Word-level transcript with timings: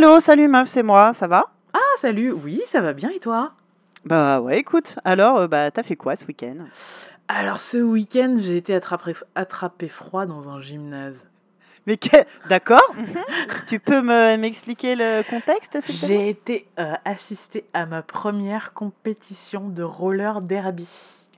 Allô, 0.00 0.20
salut 0.20 0.46
meuf, 0.46 0.68
c'est 0.72 0.84
moi, 0.84 1.12
ça 1.18 1.26
va? 1.26 1.46
Ah, 1.74 1.96
salut, 2.00 2.30
oui, 2.30 2.62
ça 2.70 2.80
va 2.80 2.92
bien 2.92 3.10
et 3.10 3.18
toi? 3.18 3.50
Bah 4.04 4.40
ouais, 4.40 4.60
écoute, 4.60 4.94
alors, 5.04 5.38
euh, 5.38 5.48
bah 5.48 5.72
t'as 5.72 5.82
fait 5.82 5.96
quoi 5.96 6.14
ce 6.14 6.24
week-end? 6.24 6.54
Alors, 7.26 7.60
ce 7.60 7.78
week-end, 7.78 8.36
j'ai 8.38 8.58
été 8.58 8.76
attrapé, 8.76 9.16
attrapé 9.34 9.88
froid 9.88 10.24
dans 10.24 10.48
un 10.48 10.60
gymnase. 10.60 11.16
Mais 11.88 11.96
que... 11.96 12.16
D'accord, 12.48 12.94
mhm. 12.96 13.16
Tu 13.66 13.80
peux 13.80 14.00
me 14.00 14.36
m'expliquer 14.36 14.94
le 14.94 15.24
contexte, 15.28 15.72
s'il 15.86 16.00
te 16.00 16.06
plaît? 16.06 16.16
J'ai 16.16 16.28
été 16.28 16.66
euh, 16.78 16.94
assister 17.04 17.64
à 17.74 17.84
ma 17.84 18.02
première 18.02 18.74
compétition 18.74 19.68
de 19.68 19.82
roller 19.82 20.42
derby. 20.42 20.86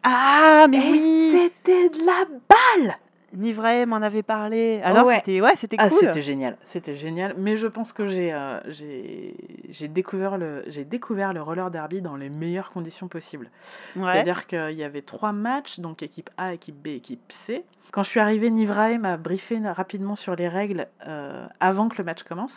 Ah, 0.03 0.67
mais 0.69 0.87
Et 0.87 0.91
oui! 0.92 1.51
c'était 1.65 1.89
de 1.89 2.05
la 2.05 2.27
balle! 2.27 2.98
Nivray 3.33 3.87
m'en 3.87 3.97
avait 3.97 4.23
parlé. 4.23 4.80
Alors 4.83 5.07
Ouais. 5.07 5.19
c'était 5.19 5.41
ouais, 5.41 5.55
c'était 5.61 5.77
Ah, 5.79 5.89
cool. 5.89 5.98
c'était 6.01 6.23
génial, 6.23 6.57
c'était 6.66 6.97
génial. 6.97 7.34
Mais 7.39 7.56
je 7.56 7.66
pense 7.69 7.93
que 7.93 8.06
j'ai 8.06 8.33
euh, 8.33 8.59
j'ai 8.69 9.34
j'ai 9.69 9.89
découvert 9.89 10.37
le 10.37 10.65
j'ai 10.66 10.84
découvert 10.84 11.33
le 11.33 11.41
roller 11.43 11.70
derby 11.70 12.03
dans 12.03 12.16
les 12.16 12.29
meilleures 12.29 12.70
conditions 12.73 13.09
possibles. 13.09 13.48
Ouais. 13.97 14.12
C'est-à-dire 14.12 14.47
qu'il 14.47 14.73
y 14.73 14.83
avait 14.84 15.03
trois 15.03 15.33
matchs, 15.33 15.79
donc 15.79 16.03
équipe 16.03 16.30
A, 16.39 16.55
équipe 16.55 16.77
B, 16.83 16.89
équipe 16.89 17.20
C. 17.47 17.65
Quand 17.93 18.03
je 18.05 18.11
suis 18.11 18.20
arrivée, 18.20 18.51
Nivrae 18.51 18.98
m'a 18.98 19.16
briefé 19.16 19.59
rapidement 19.65 20.17
sur 20.17 20.34
les 20.37 20.48
règles 20.48 20.87
euh, 21.06 21.47
avant 21.61 21.89
que 21.89 21.98
le 21.98 22.05
match 22.05 22.23
commence. 22.25 22.55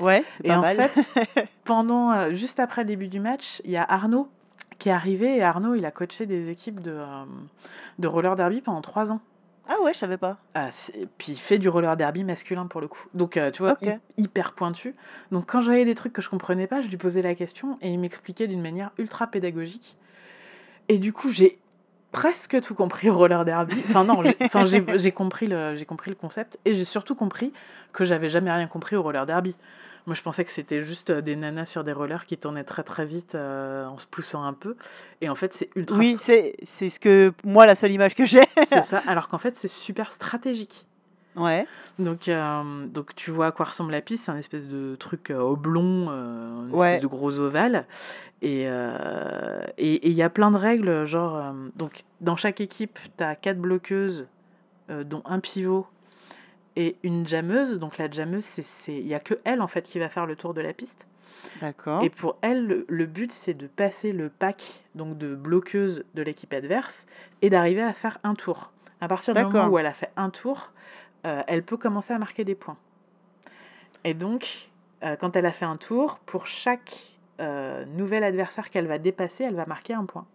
Ouais, 0.00 0.24
Et 0.44 0.48
pas 0.48 0.58
en 0.58 0.60
mal. 0.62 0.76
fait, 0.76 1.48
Pendant, 1.64 2.10
euh, 2.12 2.30
juste 2.32 2.58
après 2.58 2.82
le 2.82 2.88
début 2.88 3.08
du 3.08 3.20
match, 3.20 3.60
il 3.64 3.70
y 3.70 3.76
a 3.76 3.84
Arnaud 3.84 4.28
qui 4.78 4.88
est 4.88 4.92
arrivé 4.92 5.36
et 5.36 5.42
Arnaud, 5.42 5.74
il 5.74 5.84
a 5.84 5.90
coaché 5.90 6.24
des 6.24 6.48
équipes 6.48 6.80
de, 6.80 6.98
de 7.98 8.08
roller 8.08 8.34
derby 8.34 8.60
pendant 8.62 8.80
trois 8.80 9.10
ans. 9.10 9.20
Ah 9.68 9.80
ouais, 9.82 9.92
je 9.94 9.98
savais 9.98 10.16
pas. 10.16 10.38
Ah, 10.54 10.70
c'est- 10.70 11.06
puis 11.18 11.32
il 11.32 11.38
fait 11.38 11.58
du 11.58 11.68
roller 11.68 11.96
derby 11.96 12.24
masculin 12.24 12.66
pour 12.66 12.80
le 12.80 12.88
coup. 12.88 13.02
Donc, 13.14 13.36
euh, 13.36 13.50
tu 13.50 13.62
vois, 13.62 13.72
Ok. 13.72 13.82
hy- 13.82 13.98
hyper 14.16 14.52
pointu. 14.54 14.94
Donc, 15.30 15.46
quand 15.46 15.62
j'avais 15.62 15.84
des 15.84 15.94
trucs 15.94 16.12
que 16.12 16.22
je 16.22 16.28
comprenais 16.28 16.66
pas, 16.66 16.82
je 16.82 16.88
lui 16.88 16.96
posais 16.96 17.22
la 17.22 17.34
question 17.34 17.78
et 17.80 17.90
il 17.90 17.98
m'expliquait 17.98 18.48
d'une 18.48 18.62
manière 18.62 18.90
ultra 18.98 19.26
pédagogique. 19.28 19.96
Et 20.88 20.98
du 20.98 21.12
coup, 21.12 21.30
j'ai 21.30 21.58
presque 22.10 22.60
tout 22.62 22.74
compris 22.74 23.08
au 23.10 23.14
roller 23.16 23.44
derby. 23.44 23.76
Enfin, 23.90 24.02
non, 24.04 24.24
j'ai 24.24 24.36
enfin, 24.40 24.64
j'ai- 24.64 24.84
j'ai 24.98 25.12
compris, 25.12 25.46
le- 25.46 25.76
j'ai 25.76 25.84
compris 25.84 26.10
le 26.10 26.16
concept 26.16 26.58
et 26.64 26.74
j'ai 26.74 26.84
surtout 26.84 27.14
compris 27.14 27.52
que 27.92 28.04
j'avais 28.04 28.28
jamais 28.30 28.50
rien 28.50 28.66
compris 28.66 28.96
au 28.96 29.02
roller 29.02 29.24
derby. 29.26 29.54
Moi, 30.06 30.14
je 30.14 30.22
pensais 30.22 30.44
que 30.44 30.52
c'était 30.52 30.84
juste 30.84 31.10
euh, 31.10 31.20
des 31.20 31.36
nanas 31.36 31.66
sur 31.66 31.84
des 31.84 31.92
rollers 31.92 32.24
qui 32.26 32.36
tournaient 32.38 32.64
très 32.64 32.82
très 32.82 33.04
vite 33.06 33.34
euh, 33.34 33.86
en 33.86 33.98
se 33.98 34.06
poussant 34.06 34.42
un 34.42 34.54
peu. 34.54 34.76
Et 35.20 35.28
en 35.28 35.34
fait, 35.34 35.52
c'est 35.58 35.68
ultra. 35.76 35.96
Oui, 35.98 36.16
c'est 36.26 36.56
c'est 36.78 36.88
ce 36.88 36.98
que 36.98 37.32
moi 37.44 37.66
la 37.66 37.74
seule 37.74 37.92
image 37.92 38.14
que 38.14 38.24
j'ai. 38.24 38.40
C'est 38.70 38.84
ça. 38.86 38.98
Alors 39.06 39.28
qu'en 39.28 39.38
fait, 39.38 39.54
c'est 39.60 39.68
super 39.70 40.10
stratégique. 40.12 40.86
Ouais. 41.36 41.66
Donc, 41.98 42.28
euh, 42.28 42.86
donc 42.86 43.14
tu 43.14 43.30
vois 43.30 43.48
à 43.48 43.52
quoi 43.52 43.66
ressemble 43.66 43.92
la 43.92 44.00
piste, 44.00 44.24
c'est 44.24 44.32
un 44.32 44.36
espèce 44.38 44.66
de 44.68 44.96
truc 44.96 45.30
oblong, 45.30 46.08
euh, 46.10 46.66
une 46.68 46.74
Ouais. 46.74 46.88
espèce 46.94 47.02
de 47.02 47.06
gros 47.06 47.38
ovale. 47.38 47.84
Et 48.42 48.64
euh, 48.66 49.62
et- 49.78 49.94
et 49.96 50.08
il 50.08 50.14
y 50.14 50.22
a 50.22 50.30
plein 50.30 50.50
de 50.50 50.56
règles, 50.56 51.04
genre, 51.06 51.52
donc 51.76 52.04
dans 52.22 52.36
chaque 52.36 52.60
équipe, 52.60 52.98
tu 53.18 53.22
as 53.22 53.36
quatre 53.36 53.58
bloqueuses, 53.58 54.26
dont 54.88 55.22
un 55.26 55.38
pivot 55.40 55.86
et 56.80 56.96
une 57.02 57.28
jammeuse. 57.28 57.78
Donc 57.78 57.98
la 57.98 58.10
jammeuse, 58.10 58.46
c'est, 58.56 58.64
c'est, 58.84 58.94
il 58.94 59.06
y 59.06 59.14
a 59.14 59.20
que 59.20 59.34
elle 59.44 59.60
en 59.60 59.68
fait 59.68 59.82
qui 59.82 59.98
va 59.98 60.08
faire 60.08 60.26
le 60.26 60.36
tour 60.36 60.54
de 60.54 60.60
la 60.60 60.72
piste. 60.72 61.06
D'accord. 61.60 62.02
Et 62.02 62.10
pour 62.10 62.36
elle, 62.42 62.66
le, 62.66 62.86
le 62.88 63.06
but, 63.06 63.32
c'est 63.44 63.54
de 63.54 63.66
passer 63.66 64.12
le 64.12 64.30
pack 64.30 64.62
donc 64.94 65.18
de 65.18 65.34
bloqueuses 65.34 66.04
de 66.14 66.22
l'équipe 66.22 66.52
adverse 66.52 66.94
et 67.42 67.50
d'arriver 67.50 67.82
à 67.82 67.92
faire 67.92 68.18
un 68.24 68.34
tour. 68.34 68.70
À 69.00 69.08
partir 69.08 69.34
du 69.34 69.42
moment 69.42 69.68
où 69.68 69.78
elle 69.78 69.86
a 69.86 69.92
fait 69.92 70.10
un 70.16 70.30
tour, 70.30 70.70
euh, 71.26 71.42
elle 71.46 71.62
peut 71.62 71.76
commencer 71.76 72.12
à 72.12 72.18
marquer 72.18 72.44
des 72.44 72.54
points. 72.54 72.76
Et 74.04 74.14
donc, 74.14 74.46
euh, 75.02 75.16
quand 75.16 75.36
elle 75.36 75.46
a 75.46 75.52
fait 75.52 75.64
un 75.64 75.76
tour, 75.76 76.18
pour 76.26 76.46
chaque 76.46 76.94
euh, 77.40 77.84
nouvel 77.86 78.24
adversaire 78.24 78.70
qu'elle 78.70 78.86
va 78.86 78.98
dépasser, 78.98 79.44
elle 79.44 79.54
va 79.54 79.66
marquer 79.66 79.94
un 79.94 80.04
point. 80.04 80.26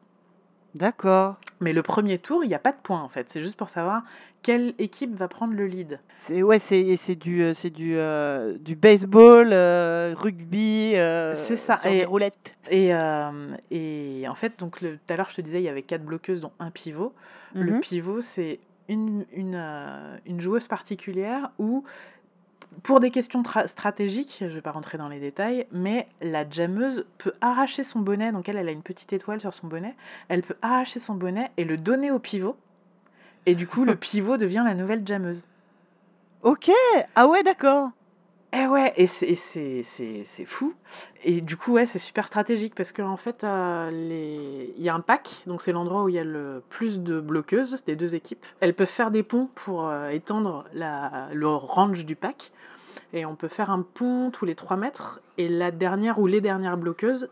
D'accord. 0.76 1.36
Mais 1.62 1.74
le 1.74 1.82
premier 1.82 2.20
tour, 2.20 2.44
il 2.44 2.48
n'y 2.50 2.54
a 2.54 2.60
pas 2.60 2.72
de 2.74 2.78
points 2.84 3.02
en 3.02 3.10
fait. 3.10 3.26
C'est 3.32 3.42
juste 3.42 3.56
pour 3.58 3.70
savoir 3.70 4.04
quelle 4.44 4.76
équipe 4.78 5.16
va 5.16 5.28
prendre 5.28 5.54
le 5.54 5.66
lead. 5.66 6.00
C'est 6.28 6.44
ouais, 6.44 6.60
c'est 6.68 7.00
c'est 7.08 7.16
du 7.16 7.42
euh, 7.42 7.54
c'est 7.56 7.70
du 7.70 7.98
euh, 7.98 8.58
du 8.60 8.76
baseball, 8.76 9.50
euh, 9.54 10.14
rugby, 10.18 10.92
C'est 11.48 11.58
ça, 11.66 11.80
sur 11.82 11.90
et- 11.90 12.00
des 12.00 12.06
roulettes. 12.06 12.54
Et, 12.70 12.90
et 13.72 14.28
en 14.28 14.36
fait, 14.36 14.60
donc 14.60 14.80
tout 14.80 14.86
à 15.10 15.16
l'heure, 15.16 15.30
je 15.32 15.38
te 15.38 15.42
disais, 15.42 15.62
il 15.62 15.64
y 15.64 15.70
avait 15.70 15.82
quatre 15.84 16.04
bloqueuses, 16.04 16.42
dont 16.42 16.52
un 16.60 16.72
pivot. 16.72 17.14
Le 17.54 17.72
Mhm. 17.72 17.80
pivot, 17.80 18.22
c'est 18.22 18.60
une, 18.90 19.26
une, 19.34 19.60
une 20.26 20.42
joueuse 20.42 20.68
particulière 20.68 21.52
où, 21.58 21.84
pour 22.84 23.00
des 23.00 23.12
questions 23.12 23.42
tra- 23.42 23.68
stratégiques, 23.68 24.36
je 24.40 24.46
ne 24.46 24.50
vais 24.52 24.62
pas 24.62 24.72
rentrer 24.72 24.98
dans 24.98 25.08
les 25.08 25.20
détails, 25.20 25.68
mais 25.72 26.08
la 26.22 26.50
jammeuse 26.50 27.06
peut 27.18 27.34
arracher 27.42 27.84
son 27.84 28.00
bonnet, 28.00 28.32
donc 28.32 28.50
elle, 28.50 28.58
elle 28.58 28.70
a 28.70 28.72
une 28.72 28.84
petite 28.84 29.12
étoile 29.14 29.42
sur 29.42 29.54
son 29.54 29.68
bonnet, 29.68 29.96
elle 30.30 30.44
peut 30.44 30.58
arracher 30.62 31.00
son 31.00 31.16
bonnet 31.16 31.52
et 31.58 31.64
le 31.64 31.78
donner 31.78 32.12
au 32.12 32.20
pivot, 32.20 32.56
et 33.46 33.56
du 33.56 33.68
coup, 33.68 33.86
le 33.86 33.96
pivot 33.96 34.38
devient 34.38 34.64
la 34.66 34.74
nouvelle 34.74 35.06
jammeuse. 35.06 35.46
Ok. 36.44 36.70
Ah 37.16 37.28
ouais, 37.28 37.44
d'accord. 37.44 37.90
Eh 38.58 38.68
ouais, 38.68 38.94
et 38.96 39.08
c'est 39.18 40.46
fou. 40.46 40.74
Et 41.26 41.42
du 41.42 41.58
coup, 41.58 41.74
ouais, 41.74 41.88
c'est 41.88 42.00
super 42.00 42.28
stratégique 42.28 42.74
parce 42.74 42.94
qu'en 42.94 43.10
en 43.10 43.18
fait, 43.18 43.44
euh, 43.44 43.92
les... 43.92 44.74
il 44.78 44.84
y 44.84 44.88
a 44.88 44.96
un 44.96 45.02
pack, 45.02 45.30
donc 45.46 45.62
c'est 45.62 45.74
l'endroit 45.74 46.04
où 46.04 46.10
il 46.10 46.16
y 46.16 46.20
a 46.20 46.24
le 46.24 46.64
plus 46.70 47.00
de 47.00 47.20
bloqueuses 47.20 47.84
des 47.86 47.98
deux 47.98 48.16
équipes. 48.16 48.46
Elles 48.62 48.74
peuvent 48.74 48.88
faire 48.88 49.12
des 49.12 49.24
ponts 49.24 49.50
pour 49.56 49.90
euh, 49.90 50.08
étendre 50.10 50.64
la... 50.74 51.28
le 51.34 51.50
range 51.50 52.06
du 52.06 52.16
pack. 52.16 52.52
Et 53.12 53.26
on 53.26 53.36
peut 53.36 53.50
faire 53.50 53.72
un 53.72 53.82
pont 53.82 54.32
tous 54.32 54.46
les 54.46 54.56
3 54.56 54.78
mètres. 54.78 55.20
Et 55.38 55.50
la 55.50 55.72
dernière 55.72 56.20
ou 56.20 56.28
les 56.28 56.40
dernières 56.40 56.78
bloqueuses, 56.78 57.30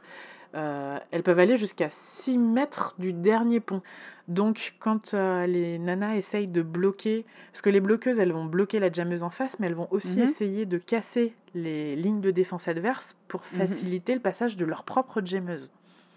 euh, 0.55 0.97
elles 1.11 1.23
peuvent 1.23 1.39
aller 1.39 1.57
jusqu'à 1.57 1.89
6 2.23 2.37
mètres 2.37 2.95
du 2.99 3.11
dernier 3.13 3.59
pont. 3.59 3.81
Donc, 4.27 4.73
quand 4.79 5.13
euh, 5.13 5.45
les 5.45 5.77
nanas 5.79 6.15
essayent 6.15 6.47
de 6.47 6.61
bloquer, 6.61 7.25
parce 7.51 7.61
que 7.61 7.69
les 7.69 7.81
bloqueuses, 7.81 8.17
elles 8.19 8.31
vont 8.31 8.45
bloquer 8.45 8.79
la 8.79 8.91
jammeuse 8.91 9.23
en 9.23 9.29
face, 9.29 9.53
mais 9.59 9.67
elles 9.67 9.75
vont 9.75 9.89
aussi 9.91 10.19
Mhm. 10.21 10.29
essayer 10.29 10.65
de 10.65 10.77
casser 10.77 11.33
les 11.53 11.95
lignes 11.95 12.21
de 12.21 12.31
défense 12.31 12.67
adverses 12.67 13.07
pour 13.27 13.41
Mhm. 13.51 13.67
faciliter 13.67 14.13
le 14.13 14.21
passage 14.21 14.55
de 14.55 14.65
leur 14.65 14.83
propre 14.83 15.21
jammeuse. 15.25 15.69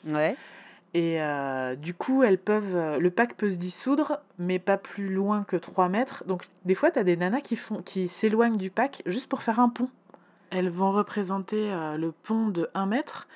Ouais. 0.07 0.37
Et 0.95 1.21
euh, 1.21 1.75
du 1.75 1.95
coup, 1.95 2.23
elles 2.23 2.39
peuvent, 2.39 2.99
le 2.99 3.11
pack 3.11 3.35
peut 3.35 3.51
se 3.51 3.57
dissoudre, 3.57 4.21
mais 4.39 4.59
pas 4.61 4.77
plus 4.79 5.13
loin 5.13 5.45
que 5.45 5.57
3 5.57 5.89
mètres. 5.89 6.23
Donc, 6.27 6.47
des 6.65 6.75
fois, 6.77 6.91
tu 6.93 6.99
as 7.01 7.05
des 7.05 7.17
nanas 7.17 7.41
qui, 7.41 7.57
font, 7.57 7.83
qui 7.83 8.09
s'éloignent 8.21 8.57
du 8.57 8.71
pack 8.71 9.03
juste 9.05 9.29
pour 9.29 9.43
faire 9.43 9.59
un 9.61 9.69
pont. 9.69 9.91
Elles 10.51 10.71
vont 10.71 10.93
représenter 10.93 11.71
euh, 11.73 11.97
le 11.97 12.13
pont 12.13 12.47
de 12.49 12.71
1 12.75 12.87
mètre 12.87 13.27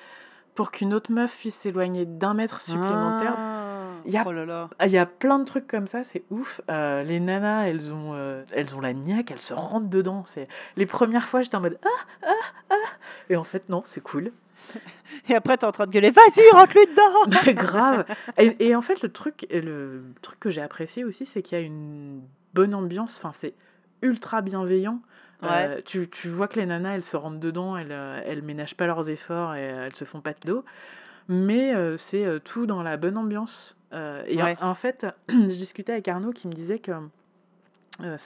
pour 0.55 0.71
qu'une 0.71 0.93
autre 0.93 1.11
meuf 1.11 1.31
puisse 1.37 1.55
s'éloigner 1.63 2.05
d'un 2.05 2.33
mètre 2.33 2.61
supplémentaire. 2.61 3.33
Ah. 3.37 3.57
Il 4.05 4.11
y 4.11 4.17
a- 4.17 4.23
Oh 4.25 4.31
là 4.31 4.45
là. 4.45 4.69
Ah, 4.79 4.87
Il 4.87 4.93
y 4.93 4.97
a 4.97 5.05
plein 5.05 5.37
de 5.39 5.45
trucs 5.45 5.67
comme 5.67 5.87
ça, 5.87 6.03
c'est 6.05 6.23
ouf. 6.31 6.61
Euh, 6.69 7.03
les 7.03 7.19
nanas, 7.19 7.67
elles 7.67 7.91
ont, 7.93 8.13
euh, 8.15 8.43
elles 8.51 8.73
ont 8.75 8.81
la 8.81 8.93
niaque, 8.93 9.31
elles 9.31 9.39
se 9.41 9.53
rentrent 9.53 9.89
dedans. 9.89 10.23
C'est 10.33 10.47
les 10.75 10.85
premières 10.87 11.27
fois, 11.27 11.41
j'étais 11.43 11.55
en 11.55 11.61
mode 11.61 11.77
ah 11.83 12.25
ah 12.27 12.33
ah, 12.71 12.75
et 13.29 13.35
en 13.35 13.43
fait 13.43 13.69
non, 13.69 13.83
c'est 13.87 14.01
cool. 14.01 14.31
Et 15.29 15.35
après 15.35 15.57
t'es 15.57 15.65
en 15.65 15.71
train 15.71 15.85
de 15.85 15.91
gueuler, 15.91 16.11
vas-y, 16.11 16.41
rentre-lui 16.53 16.85
dedans. 16.87 17.53
Grave. 17.61 18.05
Et, 18.37 18.67
et 18.67 18.75
en 18.75 18.81
fait, 18.81 19.01
le 19.01 19.09
truc, 19.11 19.45
le 19.51 20.03
truc 20.21 20.39
que 20.39 20.49
j'ai 20.49 20.61
apprécié 20.61 21.03
aussi, 21.03 21.25
c'est 21.33 21.41
qu'il 21.41 21.57
y 21.57 21.61
a 21.61 21.63
une 21.63 22.21
bonne 22.53 22.73
ambiance. 22.73 23.15
Enfin, 23.21 23.33
c'est 23.41 23.53
ultra 24.01 24.41
bienveillant. 24.41 24.99
Euh, 25.43 25.81
tu, 25.85 26.07
tu 26.09 26.29
vois 26.29 26.47
que 26.47 26.59
les 26.59 26.65
nanas, 26.65 26.95
elles 26.95 27.03
se 27.05 27.17
rentrent 27.17 27.39
dedans, 27.39 27.75
elles, 27.77 27.91
euh, 27.91 28.21
elles 28.25 28.41
ménagent 28.43 28.75
pas 28.75 28.85
leurs 28.85 29.09
efforts 29.09 29.55
et 29.55 29.71
euh, 29.71 29.85
elles 29.87 29.95
se 29.95 30.05
font 30.05 30.21
pas 30.21 30.33
de 30.33 30.39
dos. 30.45 30.63
Mais 31.29 31.73
euh, 31.73 31.97
c'est 32.09 32.25
euh, 32.25 32.39
tout 32.39 32.65
dans 32.65 32.83
la 32.83 32.97
bonne 32.97 33.17
ambiance. 33.17 33.75
Et 33.93 33.95
en- 34.41 34.45
Ouais. 34.45 34.57
en, 34.61 34.75
fait, 34.75 35.05
je 35.29 35.33
discutais 35.47 35.91
avec 35.93 36.07
Arnaud 36.07 36.31
qui 36.31 36.47
me 36.47 36.53
disait 36.53 36.79
que 36.79 36.91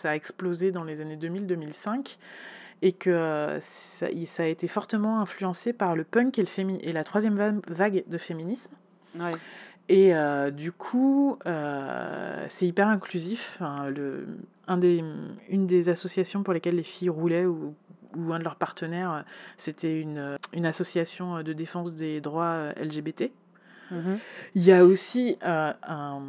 ça 0.02 0.12
a 0.12 0.16
explosé 0.16 0.72
dans 0.72 0.84
les 0.84 1.02
années 1.02 1.18
2000-2005 1.18 2.18
et 2.82 2.94
que 2.94 3.60
ça, 4.00 4.08
a 4.44 4.46
été 4.46 4.68
fortement 4.68 5.20
influencé 5.22 5.74
par 5.74 5.96
le 5.96 6.04
punk 6.04 6.38
et, 6.38 6.42
le 6.44 6.48
fémi- 6.48 6.80
et 6.82 6.94
la 6.94 7.04
troisième 7.04 7.36
va- 7.36 7.52
vague 7.68 8.04
de 8.08 8.18
féminisme. 8.18 8.70
Ouais. 9.20 9.34
Et 9.88 10.16
euh, 10.16 10.50
du 10.52 10.72
coup, 10.72 11.38
euh, 11.46 12.48
c'est 12.58 12.66
hyper 12.66 12.88
inclusif. 12.88 13.40
Enfin, 13.56 13.90
le, 13.90 14.28
un 14.68 14.78
des, 14.78 15.04
une 15.50 15.68
des 15.68 15.90
associations 15.90 16.42
pour 16.44 16.54
lesquelles 16.54 16.76
les 16.76 16.84
filles 16.84 17.10
roulaient 17.10 17.46
ou, 17.46 17.76
ou 18.16 18.34
un 18.34 18.40
de 18.40 18.44
leurs 18.44 18.56
partenaires, 18.56 19.12
euh, 19.14 19.22
c'était 19.60 20.00
une, 20.02 20.38
une 20.54 20.66
association 20.66 21.44
de 21.44 21.54
défense 21.54 21.94
des 21.94 22.20
droits 22.22 22.72
LGBT. 22.78 23.32
Mhm. 23.92 24.18
Il 24.56 24.64
y 24.64 24.72
a 24.72 24.84
aussi 24.84 25.38
euh, 25.46 25.72
un, 25.88 26.20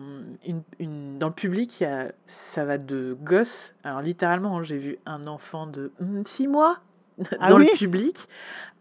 une, 0.44 0.62
une- 0.78 1.18
dans 1.18 1.28
le 1.28 1.32
public, 1.32 1.80
il 1.80 1.84
y 1.84 1.86
a, 1.86 2.12
ça 2.52 2.66
va 2.66 2.76
de 2.76 3.16
gosses. 3.22 3.74
Alors 3.84 4.02
littéralement, 4.02 4.58
hein, 4.58 4.64
j'ai 4.64 4.76
vu 4.76 4.98
un 5.06 5.26
enfant 5.26 5.66
de 5.66 5.90
6 6.26 6.46
mois 6.48 6.78
Ah 7.40 7.50
dans 7.50 7.56
oui 7.56 7.68
le 7.72 7.78
public 7.78 8.16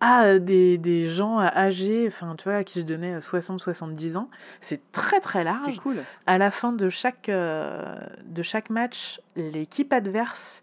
à 0.02 0.26
euh, 0.26 0.40
des, 0.40 0.78
des 0.78 1.10
gens 1.10 1.40
euh, 1.40 1.48
âgés, 1.56 2.06
enfin 2.08 2.36
tu 2.38 2.44
vois, 2.44 2.58
à 2.58 2.64
qui 2.66 2.82
je 2.82 2.86
donnais 2.86 3.18
60-70 3.20 4.18
ans. 4.18 4.30
C'est 4.62 4.82
très 4.92 5.22
très 5.22 5.44
large. 5.44 5.78
Cool. 5.80 5.98
À 6.26 6.38
la 6.38 6.52
fin 6.52 6.74
de 6.74 6.90
chaque, 6.90 7.30
euh, 7.30 7.96
de 8.26 8.44
chaque 8.44 8.70
match, 8.70 9.20
l'équipe 9.36 9.94
adverse 9.94 10.62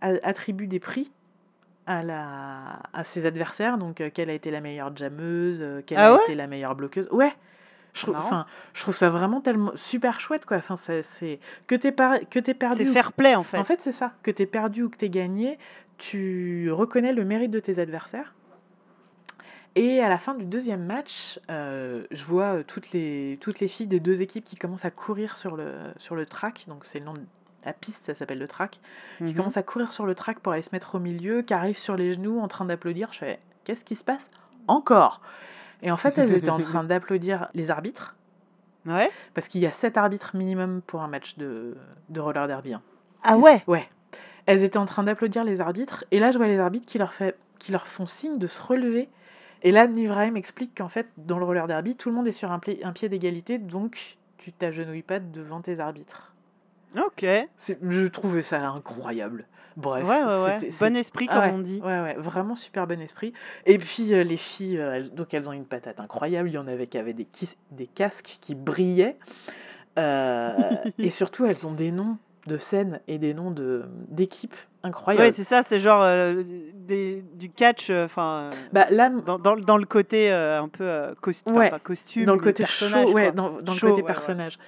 attribue 0.00 0.66
des 0.66 0.80
prix 0.80 1.12
à, 1.86 2.02
la, 2.02 2.80
à 2.92 3.04
ses 3.04 3.24
adversaires, 3.24 3.78
donc 3.78 4.00
euh, 4.00 4.10
quelle 4.12 4.30
a 4.30 4.32
été 4.34 4.50
la 4.50 4.60
meilleure 4.60 4.96
jammeuse, 4.96 5.58
euh, 5.62 5.80
quelle 5.86 5.98
Ah 5.98 6.10
a 6.10 6.14
ouais? 6.14 6.22
été 6.24 6.34
la 6.34 6.48
meilleure 6.48 6.74
bloqueuse? 6.74 7.08
Ouais, 7.12 7.32
je 7.94 8.02
trouve, 8.02 8.16
je 8.74 8.92
ça 8.92 9.10
vraiment 9.10 9.40
tellement 9.40 9.72
super 9.76 10.18
chouette, 10.20 10.46
quoi. 10.46 10.56
Enfin, 10.58 10.78
c'est- 10.86 11.04
c'est 11.20 11.38
que 11.66 11.74
t'es 11.74 11.92
par- 11.92 12.20
que 12.30 12.38
t'aies 12.38 12.54
perdu 12.54 12.84
C'est 12.84 12.90
ou 12.90 12.92
fair 12.94 13.12
play 13.12 13.34
en 13.34 13.42
fait. 13.44 13.58
en 13.58 13.64
fait, 13.64 13.80
c'est 13.84 13.92
ça. 13.92 14.12
Que 14.22 14.30
t'aies 14.30 14.46
perdu 14.46 14.82
ou 14.84 14.88
que 14.90 14.96
t'aies 14.96 15.10
gagné, 15.10 15.58
tu 15.98 16.70
reconnais 16.72 17.12
le 17.12 17.24
mérite 17.24 17.50
de 17.50 17.60
tes 17.60 17.78
adversaires. 17.78 18.34
Et 19.74 20.00
à 20.00 20.08
la 20.10 20.18
fin 20.18 20.34
du 20.34 20.44
deuxième 20.44 20.84
match, 20.84 21.38
euh, 21.50 22.04
je 22.10 22.24
vois 22.24 22.56
euh, 22.58 22.62
toutes 22.66 22.90
les, 22.92 23.38
toutes 23.40 23.58
les 23.60 23.68
filles 23.68 23.86
des 23.86 24.00
deux 24.00 24.20
équipes 24.20 24.44
qui 24.44 24.56
commencent 24.56 24.84
à 24.84 24.90
courir 24.90 25.38
sur 25.38 25.56
le, 25.56 25.72
sur 25.98 26.14
le 26.14 26.26
track. 26.26 26.64
Donc, 26.68 26.84
c'est 26.86 26.98
le 26.98 27.06
nom 27.06 27.14
de 27.14 27.20
la 27.64 27.72
piste, 27.72 28.00
ça 28.04 28.14
s'appelle 28.14 28.38
le 28.38 28.48
track. 28.48 28.80
Qui 29.18 29.24
Mhm. 29.24 29.34
commencent 29.34 29.56
à 29.56 29.62
courir 29.62 29.90
sur 29.92 30.04
le 30.04 30.14
track 30.14 30.40
pour 30.40 30.52
aller 30.52 30.60
se 30.62 30.68
mettre 30.72 30.94
au 30.96 30.98
milieu, 30.98 31.40
qui 31.42 31.54
arrivent 31.54 31.78
sur 31.78 31.96
les 31.96 32.12
genoux 32.14 32.38
en 32.40 32.48
train 32.48 32.66
d'applaudir. 32.66 33.08
Je 33.12 33.18
fais 33.20 33.38
Qu'est-ce 33.64 33.84
qui 33.84 33.94
se 33.96 34.02
passe 34.04 34.20
Encore? 34.66 35.20
Et 35.82 35.90
en 35.90 35.96
fait, 35.96 36.16
elles 36.18 36.32
étaient 36.32 36.50
en 36.50 36.58
train 36.60 36.84
d'applaudir 36.84 37.48
les 37.54 37.70
arbitres. 37.70 38.14
Ouais. 38.86 39.10
Parce 39.34 39.46
qu'il 39.48 39.60
y 39.60 39.66
a 39.66 39.72
7 39.72 39.96
arbitres 39.96 40.34
minimum 40.36 40.82
pour 40.86 41.02
un 41.02 41.08
match 41.08 41.36
de, 41.38 41.76
de 42.08 42.20
roller 42.20 42.46
derby. 42.48 42.74
hein. 42.74 42.82
Ah 43.22 43.36
ouais? 43.36 43.62
Ouais. 43.66 43.88
Elles 44.46 44.62
étaient 44.64 44.78
en 44.78 44.86
train 44.86 45.04
d'applaudir 45.04 45.44
les 45.44 45.60
arbitres, 45.60 46.04
et 46.10 46.18
là 46.18 46.32
je 46.32 46.38
vois 46.38 46.48
les 46.48 46.58
arbitres 46.58 46.86
qui 46.86 46.98
leur, 46.98 47.12
fait, 47.14 47.36
qui 47.60 47.70
leur 47.70 47.86
font 47.88 48.06
signe 48.06 48.38
de 48.38 48.46
se 48.48 48.60
relever. 48.60 49.08
Et 49.64 49.70
là, 49.70 49.86
Nivraim 49.86 50.34
explique 50.34 50.76
qu'en 50.76 50.88
fait, 50.88 51.06
dans 51.16 51.38
le 51.38 51.44
roller 51.44 51.68
derby, 51.68 51.94
tout 51.94 52.08
le 52.08 52.16
monde 52.16 52.26
est 52.26 52.32
sur 52.32 52.50
un, 52.50 52.58
pied 52.58 53.08
d'égalité, 53.08 53.58
donc 53.58 53.96
tu 54.38 54.52
t'agenouilles 54.52 55.02
pas 55.04 55.20
devant 55.20 55.60
tes 55.60 55.78
arbitres. 55.78 56.32
Ok. 56.96 57.24
C'est- 57.58 57.78
Je 57.80 58.08
trouvais 58.08 58.42
ça 58.42 58.68
incroyable. 58.68 59.46
Bref, 59.76 60.04
ouais 60.06 60.22
ouais. 60.22 60.58
c'était- 60.60 60.74
Bon 60.78 60.96
esprit 60.96 61.26
ah 61.30 61.48
comme 61.48 61.60
on 61.60 61.62
dit. 61.62 61.80
Ouais, 61.80 62.00
ouais, 62.00 62.14
vraiment 62.14 62.54
super 62.54 62.86
bon 62.86 63.00
esprit. 63.00 63.32
Et 63.66 63.78
puis 63.78 64.14
euh, 64.14 64.22
les 64.22 64.36
filles, 64.36 64.78
euh, 64.78 64.94
elles- 64.94 65.14
donc 65.14 65.32
elles 65.34 65.48
ont 65.48 65.52
une 65.52 65.66
patate 65.66 66.00
incroyable. 66.00 66.48
Il 66.48 66.52
y 66.52 66.58
en 66.58 66.68
avait 66.68 66.86
qui 66.86 66.98
avaient 66.98 67.14
des, 67.14 67.26
casques 67.86 68.38
qui 68.40 68.54
brillaient. 68.54 69.16
Euh, 69.98 70.52
et 70.98 71.10
surtout, 71.10 71.44
elles 71.46 71.66
ont 71.66 71.74
des 71.74 71.90
noms 71.90 72.18
de 72.46 72.58
scènes 72.58 73.00
et 73.08 73.18
des 73.18 73.34
noms 73.34 73.50
de 73.50 73.84
d'équipes 74.90 75.18
Ouais, 75.20 75.32
c'est 75.36 75.44
ça, 75.48 75.62
c'est 75.68 75.80
genre 75.80 76.02
euh, 76.02 76.42
des, 76.74 77.22
du 77.34 77.50
catch, 77.50 77.88
euh, 77.90 78.04
enfin, 78.06 78.50
bah 78.72 78.86
là, 78.90 79.10
dans, 79.10 79.38
dans, 79.38 79.56
dans 79.56 79.76
le 79.76 79.84
côté 79.86 80.30
euh, 80.32 80.60
un 80.60 80.68
peu 80.68 80.84
euh, 80.84 81.14
costume, 81.20 81.56
Ouais, 81.56 81.70
pas 81.70 81.78
costume, 81.78 82.24
dans 82.24 82.34
le 82.34 82.40
côté 82.40 82.64
personnage, 82.64 83.06
ouais, 83.14 83.22
quoi. 83.24 83.32
dans, 83.32 83.48
le 83.74 83.80
côté 83.80 84.02
personnage. 84.02 84.58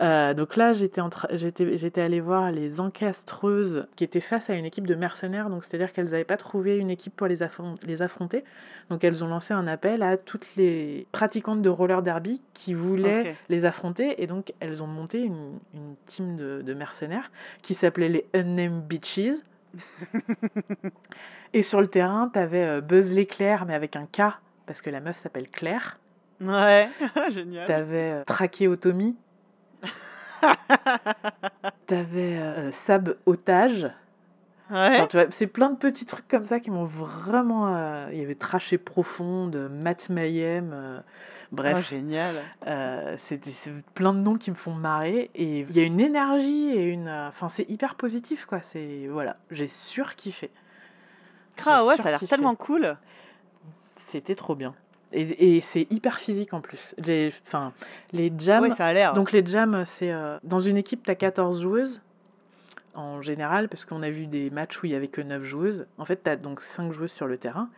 Euh, 0.00 0.34
donc 0.34 0.56
là, 0.56 0.72
j'étais 0.72 1.00
j'étais 1.32 1.76
j'étais 1.78 2.00
allée 2.00 2.20
voir 2.20 2.50
les 2.50 2.80
encastreuses 2.80 3.86
qui 3.96 4.04
étaient 4.04 4.20
face 4.20 4.48
à 4.50 4.54
une 4.54 4.64
équipe 4.64 4.86
de 4.86 4.94
mercenaires, 4.94 5.48
donc 5.48 5.64
c'est-à-dire 5.64 5.92
qu'elles 5.92 6.06
n'avaient 6.10 6.24
pas 6.24 6.36
trouvé 6.36 6.76
une 6.76 6.90
équipe 6.90 7.14
pour 7.14 7.26
les, 7.26 7.42
affron- 7.42 7.76
les 7.86 8.02
affronter, 8.02 8.42
donc 8.90 9.04
elles 9.04 9.22
ont 9.22 9.28
lancé 9.28 9.54
un 9.54 9.66
appel 9.66 10.02
à 10.02 10.16
toutes 10.16 10.46
les 10.56 11.06
pratiquantes 11.12 11.62
de 11.62 11.68
roller 11.68 12.02
derby 12.02 12.40
qui 12.54 12.74
voulaient 12.74 13.22
les 13.48 13.64
affronter, 13.64 14.20
et 14.22 14.26
donc 14.26 14.52
elles 14.60 14.82
ont 14.82 14.86
monté 14.88 15.20
une, 15.22 15.58
une 15.74 15.94
team 16.06 16.36
de, 16.36 16.62
de 16.62 16.74
mercenaires 16.74 17.30
qui 17.62 17.74
s'appelait 17.74 18.08
les 18.08 18.24
Unnamed 18.34 18.82
Bitches. 18.86 19.34
et 21.54 21.62
sur 21.62 21.80
le 21.80 21.88
terrain, 21.88 22.28
t'avais 22.32 22.62
euh, 22.64 22.80
Buzz 22.80 23.10
l'éclair, 23.10 23.64
mais 23.66 23.74
avec 23.74 23.96
un 23.96 24.06
K, 24.06 24.22
parce 24.66 24.80
que 24.82 24.90
la 24.90 25.00
meuf 25.00 25.16
s'appelle 25.22 25.48
Claire. 25.48 25.98
Ouais, 26.40 26.88
génial. 27.30 27.66
T'avais 27.66 28.10
euh, 28.12 28.24
Trachéotomie. 28.24 29.16
T'avais 31.86 32.38
euh, 32.38 32.70
Sab 32.86 33.16
Otage. 33.26 33.88
ouais. 34.70 35.00
Enfin, 35.00 35.26
c'est 35.38 35.46
plein 35.46 35.70
de 35.70 35.76
petits 35.76 36.06
trucs 36.06 36.26
comme 36.28 36.46
ça 36.46 36.60
qui 36.60 36.70
m'ont 36.70 36.84
vraiment. 36.84 37.74
euh, 37.76 38.08
Il 38.12 38.18
y 38.18 38.22
avait 38.22 38.34
Traché 38.34 38.78
Profonde, 38.78 39.68
Matt 39.70 40.08
Mayhem. 40.08 40.72
euh, 40.74 41.00
bref, 41.52 41.76
Oh, 41.78 41.88
génial. 41.90 42.42
euh, 42.66 43.16
c'est 43.28 43.40
plein 43.94 44.12
de 44.12 44.18
noms 44.18 44.36
qui 44.36 44.50
me 44.50 44.56
font 44.56 44.74
marrer. 44.74 45.30
Et 45.34 45.60
il 45.60 45.76
y 45.76 45.80
a 45.80 45.84
une 45.84 46.00
énergie 46.00 46.70
et 46.70 46.82
une. 46.88 47.08
Enfin, 47.08 47.48
c'est 47.50 47.68
hyper 47.70 47.94
positif, 47.94 48.44
quoi. 48.46 48.60
C'est. 48.72 49.06
Voilà, 49.08 49.36
j'ai 49.50 49.68
surkiffé. 49.68 50.50
Ah 51.64 51.84
ouais, 51.84 51.96
ça 51.98 52.04
a 52.04 52.10
l'air 52.10 52.20
tellement 52.28 52.54
cool. 52.56 52.96
C'était 54.10 54.34
trop 54.34 54.54
bien. 54.54 54.74
Et, 55.12 55.56
et 55.56 55.60
c'est 55.72 55.86
hyper 55.90 56.18
physique 56.18 56.54
en 56.54 56.60
plus. 56.62 56.80
Les, 56.98 57.32
enfin, 57.46 57.72
les 58.12 58.32
jams. 58.38 58.62
Ouais, 58.62 58.74
ça 58.76 58.86
a 58.86 58.92
l'air. 58.92 59.12
Donc 59.14 59.30
les 59.32 59.44
jams, 59.44 59.84
c'est 59.98 60.10
euh, 60.10 60.38
dans 60.42 60.60
une 60.60 60.76
équipe, 60.78 61.02
tu 61.04 61.10
as 61.10 61.14
14 61.14 61.60
joueuses 61.62 62.00
en 62.94 63.22
général, 63.22 63.68
parce 63.70 63.86
qu'on 63.86 64.02
a 64.02 64.10
vu 64.10 64.26
des 64.26 64.50
matchs 64.50 64.82
où 64.82 64.86
il 64.86 64.92
y 64.92 64.94
avait 64.94 65.08
que 65.08 65.20
9 65.22 65.44
joueuses. 65.44 65.86
En 65.98 66.04
fait, 66.04 66.22
tu 66.24 66.28
as 66.30 66.36
donc 66.36 66.60
5 66.76 66.92
joueuses 66.92 67.12
sur 67.12 67.26
le 67.26 67.38
terrain. 67.38 67.68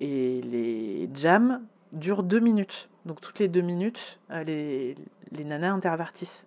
Et 0.00 0.40
les 0.42 1.08
jams 1.14 1.60
durent 1.92 2.22
2 2.22 2.38
minutes. 2.40 2.88
Donc 3.06 3.20
toutes 3.20 3.38
les 3.38 3.48
2 3.48 3.60
minutes, 3.60 4.18
euh, 4.30 4.44
les, 4.44 4.96
les 5.32 5.44
nanas 5.44 5.72
intervertissent. 5.72 6.44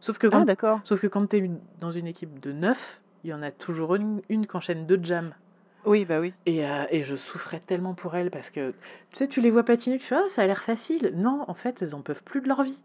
Sauf 0.00 0.18
que 0.18 0.26
Ah 0.28 0.30
quand, 0.30 0.44
d'accord. 0.44 0.80
sauf 0.84 1.00
que 1.00 1.06
quand 1.06 1.26
tu 1.28 1.36
es 1.38 1.50
dans 1.80 1.90
une 1.90 2.06
équipe 2.06 2.40
de 2.40 2.52
9, 2.52 2.78
il 3.24 3.30
y 3.30 3.34
en 3.34 3.42
a 3.42 3.50
toujours 3.50 3.94
une, 3.96 4.22
une 4.28 4.46
qui 4.46 4.56
enchaîne 4.56 4.86
deux 4.86 5.00
jams. 5.02 5.34
Oui, 5.84 6.04
bah 6.04 6.20
oui. 6.20 6.32
Et, 6.46 6.66
euh, 6.66 6.84
et 6.90 7.04
je 7.04 7.16
souffrais 7.16 7.60
tellement 7.60 7.94
pour 7.94 8.14
elles 8.14 8.30
parce 8.30 8.50
que 8.50 8.70
tu 9.12 9.16
sais, 9.18 9.28
tu 9.28 9.40
les 9.40 9.50
vois 9.50 9.64
patiner, 9.64 9.98
tu 9.98 10.06
fais 10.06 10.16
ah, 10.16 10.24
ça 10.30 10.42
a 10.42 10.46
l'air 10.46 10.62
facile. 10.62 11.12
Non, 11.14 11.44
en 11.48 11.54
fait, 11.54 11.82
elles 11.82 11.94
en 11.94 12.00
peuvent 12.02 12.22
plus 12.24 12.40
de 12.40 12.48
leur 12.48 12.62
vie. 12.62 12.78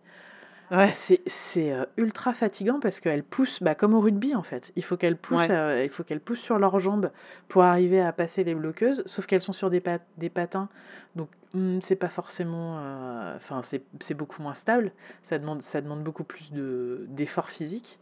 Ouais. 0.73 0.93
C'est 1.07 1.21
c'est, 1.53 1.71
euh, 1.71 1.85
ultra 1.97 2.33
fatigant 2.33 2.79
parce 2.79 2.99
qu'elles 2.99 3.23
poussent, 3.23 3.61
bah, 3.61 3.75
comme 3.75 3.93
au 3.93 3.99
rugby 3.99 4.33
en 4.35 4.41
fait. 4.43 4.71
Il 4.75 4.83
faut 4.83 4.97
qu'elles 4.97 5.17
poussent, 5.17 5.37
Ouais. 5.37 5.51
euh, 5.51 5.83
il 5.83 5.89
faut 5.89 6.03
qu'elles 6.03 6.19
poussent 6.19 6.41
sur 6.41 6.57
leurs 6.57 6.79
jambes 6.79 7.11
pour 7.47 7.63
arriver 7.63 8.01
à 8.01 8.11
passer 8.11 8.43
les 8.43 8.55
bloqueuses. 8.55 9.03
Sauf 9.05 9.25
qu'elles 9.27 9.43
sont 9.43 9.53
sur 9.53 9.69
des, 9.69 9.79
pat- 9.81 10.01
des 10.17 10.29
patins, 10.29 10.67
donc 11.15 11.29
hmm, 11.53 11.79
c'est 11.87 11.95
pas 11.95 12.09
forcément, 12.09 12.79
euh, 12.79 13.35
enfin 13.35 13.61
c'est 13.69 13.83
c'est 14.07 14.15
beaucoup 14.15 14.41
moins 14.41 14.55
stable. 14.55 14.91
Ça 15.29 15.37
demande 15.37 15.61
ça 15.71 15.79
demande 15.81 16.03
beaucoup 16.03 16.23
plus 16.23 16.51
de 16.51 17.05
d'efforts 17.09 17.49
physiques. 17.49 17.99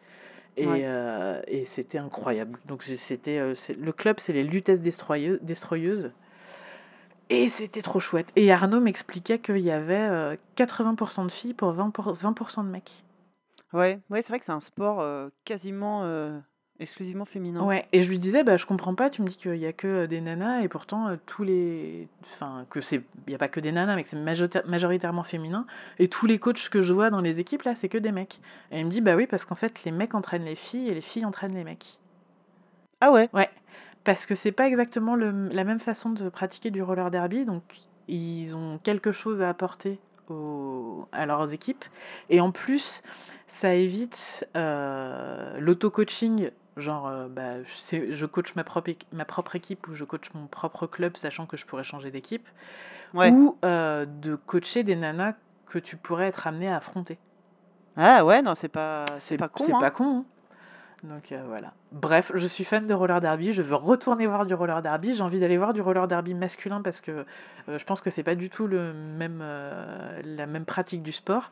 Et, 0.58 0.68
Ouais. 0.68 0.86
et 1.48 1.66
c'était 1.76 1.98
incroyable. 1.98 2.60
Donc 2.66 2.84
j'ai- 2.86 2.98
c'était 3.08 3.42
c'est- 3.56 3.78
le 3.78 3.92
club, 3.94 4.20
c'est 4.20 4.34
les 4.34 4.44
Lutèces 4.44 4.82
destroyeuses. 4.82 6.12
Et 7.32 7.50
c'était 7.58 7.82
trop 7.82 8.02
chouette. 8.02 8.28
Et 8.36 8.52
Arnaud 8.52 8.82
m'expliquait 8.82 9.40
qu'il 9.40 9.60
y 9.60 9.72
avait 9.72 9.96
euh, 9.96 10.36
80% 10.58 11.26
de 11.26 11.32
filles 11.32 11.54
pour 11.54 11.72
20%, 11.72 11.92
pour- 11.92 12.14
20 12.14 12.64
de 12.64 12.70
mecs. 12.70 12.92
Ouais, 13.72 14.00
ouais, 14.10 14.22
c'est 14.22 14.28
vrai 14.28 14.40
que 14.40 14.46
c'est 14.46 14.52
un 14.52 14.60
sport 14.60 15.00
euh, 15.00 15.30
quasiment 15.46 16.04
euh, 16.04 16.38
exclusivement 16.82 17.24
féminin. 17.24 17.64
Ouais, 17.64 17.88
et 17.94 18.04
je 18.04 18.10
lui 18.10 18.20
disais, 18.20 18.44
bah, 18.44 18.58
je 18.58 18.66
comprends 18.66 18.96
pas, 18.96 19.10
tu 19.10 19.22
me 19.22 19.30
dis 19.30 19.38
qu'il 19.38 19.56
y 19.56 19.66
a 19.66 19.72
que 19.72 19.88
euh, 19.88 20.08
des 20.08 20.20
nanas, 20.20 20.60
et 20.60 20.68
pourtant, 20.68 21.08
euh, 21.08 21.16
tous 21.26 21.44
les. 21.44 22.10
Enfin, 22.34 22.66
que 22.70 22.82
c'est. 22.82 22.98
Il 23.28 23.30
n'y 23.30 23.36
a 23.36 23.38
pas 23.38 23.48
que 23.48 23.62
des 23.62 23.72
nanas, 23.72 23.96
mais 23.96 24.04
que 24.04 24.10
c'est 24.10 24.18
majorita- 24.18 24.66
majoritairement 24.68 25.24
féminin, 25.24 25.66
et 26.00 26.10
tous 26.10 26.26
les 26.26 26.38
coachs 26.38 26.68
que 26.68 26.82
je 26.82 26.92
vois 26.92 27.12
dans 27.12 27.22
les 27.22 27.40
équipes, 27.40 27.64
là, 27.64 27.76
c'est 27.76 27.88
que 27.88 27.98
des 27.98 28.12
mecs. 28.12 28.42
Et 28.72 28.82
il 28.82 28.86
me 28.86 28.92
dit, 28.92 29.00
bah 29.00 29.16
oui, 29.16 29.26
parce 29.26 29.46
qu'en 29.46 29.56
fait, 29.56 29.82
les 29.86 29.92
mecs 29.92 30.16
entraînent 30.16 30.44
les 30.44 30.58
filles, 30.58 30.90
et 30.90 30.94
les 30.94 31.02
filles 31.02 31.24
entraînent 31.24 31.56
les 31.56 31.64
mecs. 31.64 31.98
Ah 33.00 33.12
ouais? 33.14 33.30
Ouais, 33.34 33.50
parce 34.04 34.26
que 34.26 34.36
c'est 34.36 34.52
pas 34.52 34.68
exactement 34.68 35.16
le- 35.16 35.50
la 35.50 35.64
même 35.64 35.80
façon 35.80 36.10
de 36.12 36.30
pratiquer 36.30 36.72
du 36.72 36.82
roller 36.82 37.12
derby, 37.12 37.46
donc 37.46 37.64
ils 38.08 38.56
ont 38.56 38.80
quelque 38.84 39.12
chose 39.12 39.42
à 39.42 39.50
apporter 39.50 40.00
aux- 40.30 41.08
à 41.12 41.26
leurs 41.26 41.52
équipes. 41.52 41.86
Et 42.30 42.42
en 42.42 42.52
plus, 42.52 43.02
ça 43.62 43.74
évite 43.76 44.46
euh, 44.56 45.58
l'auto-coaching, 45.60 46.50
genre 46.78 47.08
euh, 47.08 47.28
bah, 47.28 47.62
je, 47.92 48.26
coach 48.26 48.56
ma 48.56 48.64
propre, 48.64 48.92
ma 49.12 49.26
propre 49.26 49.56
équipe 49.56 49.88
ou 49.88 49.96
je 49.96 50.04
coach 50.04 50.30
mon 50.34 50.48
propre 50.48 50.88
club, 50.88 51.16
sachant 51.18 51.46
que 51.46 51.58
je 51.58 51.66
pourrais 51.66 51.84
changer 51.84 52.12
d'équipe, 52.12 52.48
Ouais. 53.14 53.30
ou 53.30 53.58
euh, 53.66 54.06
de 54.06 54.36
coacher 54.36 54.84
des 54.84 54.96
nanas 54.96 55.34
que 55.68 55.80
tu 55.80 55.98
pourrais 55.98 56.28
être 56.28 56.48
amené 56.48 56.70
à 56.70 56.78
affronter. 56.78 57.18
Ah 57.98 58.24
ouais, 58.26 58.42
non, 58.42 58.56
c'est 58.56 58.70
pas, 58.70 59.06
c'est 59.20 59.38
pas 59.38 59.50
con. 59.50 59.66
C'est 59.68 59.74
hein. 59.74 59.80
pas 59.80 59.92
con. 59.92 60.20
hein. 60.20 60.26
Donc 61.04 61.32
euh, 61.32 61.42
voilà. 61.48 61.74
Bref, 61.92 62.32
je 62.36 62.46
suis 62.46 62.64
fan 62.64 62.88
de 62.88 62.94
roller 62.94 63.22
derby. 63.22 63.54
Je 63.54 63.62
veux 63.62 63.76
retourner 63.76 64.28
voir 64.28 64.46
du 64.46 64.54
roller 64.54 64.82
derby. 64.82 65.16
J'ai 65.16 65.24
envie 65.24 65.40
d'aller 65.40 65.58
voir 65.58 65.74
du 65.74 65.82
roller 65.82 66.08
derby 66.08 66.34
masculin 66.34 66.82
parce 66.82 67.02
que 67.02 67.26
euh, 67.70 67.80
je 67.80 67.86
pense 67.86 68.02
que 68.02 68.10
c'est 68.12 68.24
pas 68.24 68.36
du 68.36 68.50
tout 68.50 68.68
le 68.68 68.94
même, 68.94 69.40
euh, 69.42 70.22
la 70.24 70.46
même 70.46 70.66
pratique 70.66 71.02
du 71.02 71.12
sport. 71.12 71.52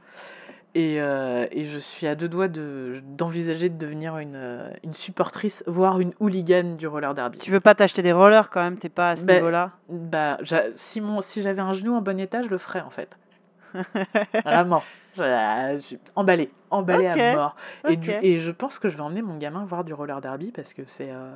Et, 0.76 0.98
et 0.98 1.66
je 1.66 1.80
suis 1.80 2.06
à 2.06 2.14
deux 2.14 2.28
doigts 2.28 2.48
de- 2.48 3.02
d'envisager 3.18 3.70
de, 3.70 3.78
devenir 3.80 4.20
une, 4.20 4.70
une 4.84 4.94
supportrice, 4.94 5.64
voire 5.66 6.00
une 6.00 6.14
hooligan 6.20 6.76
du 6.78 6.86
roller 6.86 7.16
derby. 7.16 7.40
Tu 7.40 7.50
veux 7.50 7.60
pas 7.60 7.74
t'acheter 7.74 8.04
des 8.04 8.12
rollers 8.14 8.52
quand 8.52 8.62
même, 8.62 8.78
t'es 8.78 8.88
pas 8.88 9.10
à 9.10 9.16
ce 9.16 9.24
Ben, 9.24 9.38
niveau-là? 9.38 9.72
Bah, 9.90 10.38
si, 10.76 11.02
mon, 11.02 11.22
si 11.22 11.42
j'avais 11.42 11.62
un 11.62 11.74
genou 11.74 11.96
en 11.96 12.02
bon 12.02 12.20
état, 12.20 12.44
je 12.44 12.50
le 12.50 12.60
ferais 12.60 12.82
en 12.82 12.92
fait. 12.92 13.10
Vraiment. 14.44 14.84
Je- 15.18 15.80
suis 15.82 16.00
emballé, 16.16 16.52
emballé 16.70 17.10
Ok, 17.12 17.18
à 17.20 17.36
mort. 17.36 17.56
Et, 17.88 17.96
du- 17.98 18.12
ok. 18.12 18.18
et 18.22 18.40
je 18.42 18.52
pense 18.52 18.80
que 18.80 18.90
je 18.90 18.96
vais 18.96 19.02
emmener 19.02 19.22
mon 19.22 19.38
gamin 19.38 19.66
voir 19.66 19.84
du 19.84 19.94
roller 19.94 20.22
derby 20.22 20.52
parce 20.52 20.72
que 20.74 20.84
c'est 20.98 21.10
euh, 21.12 21.36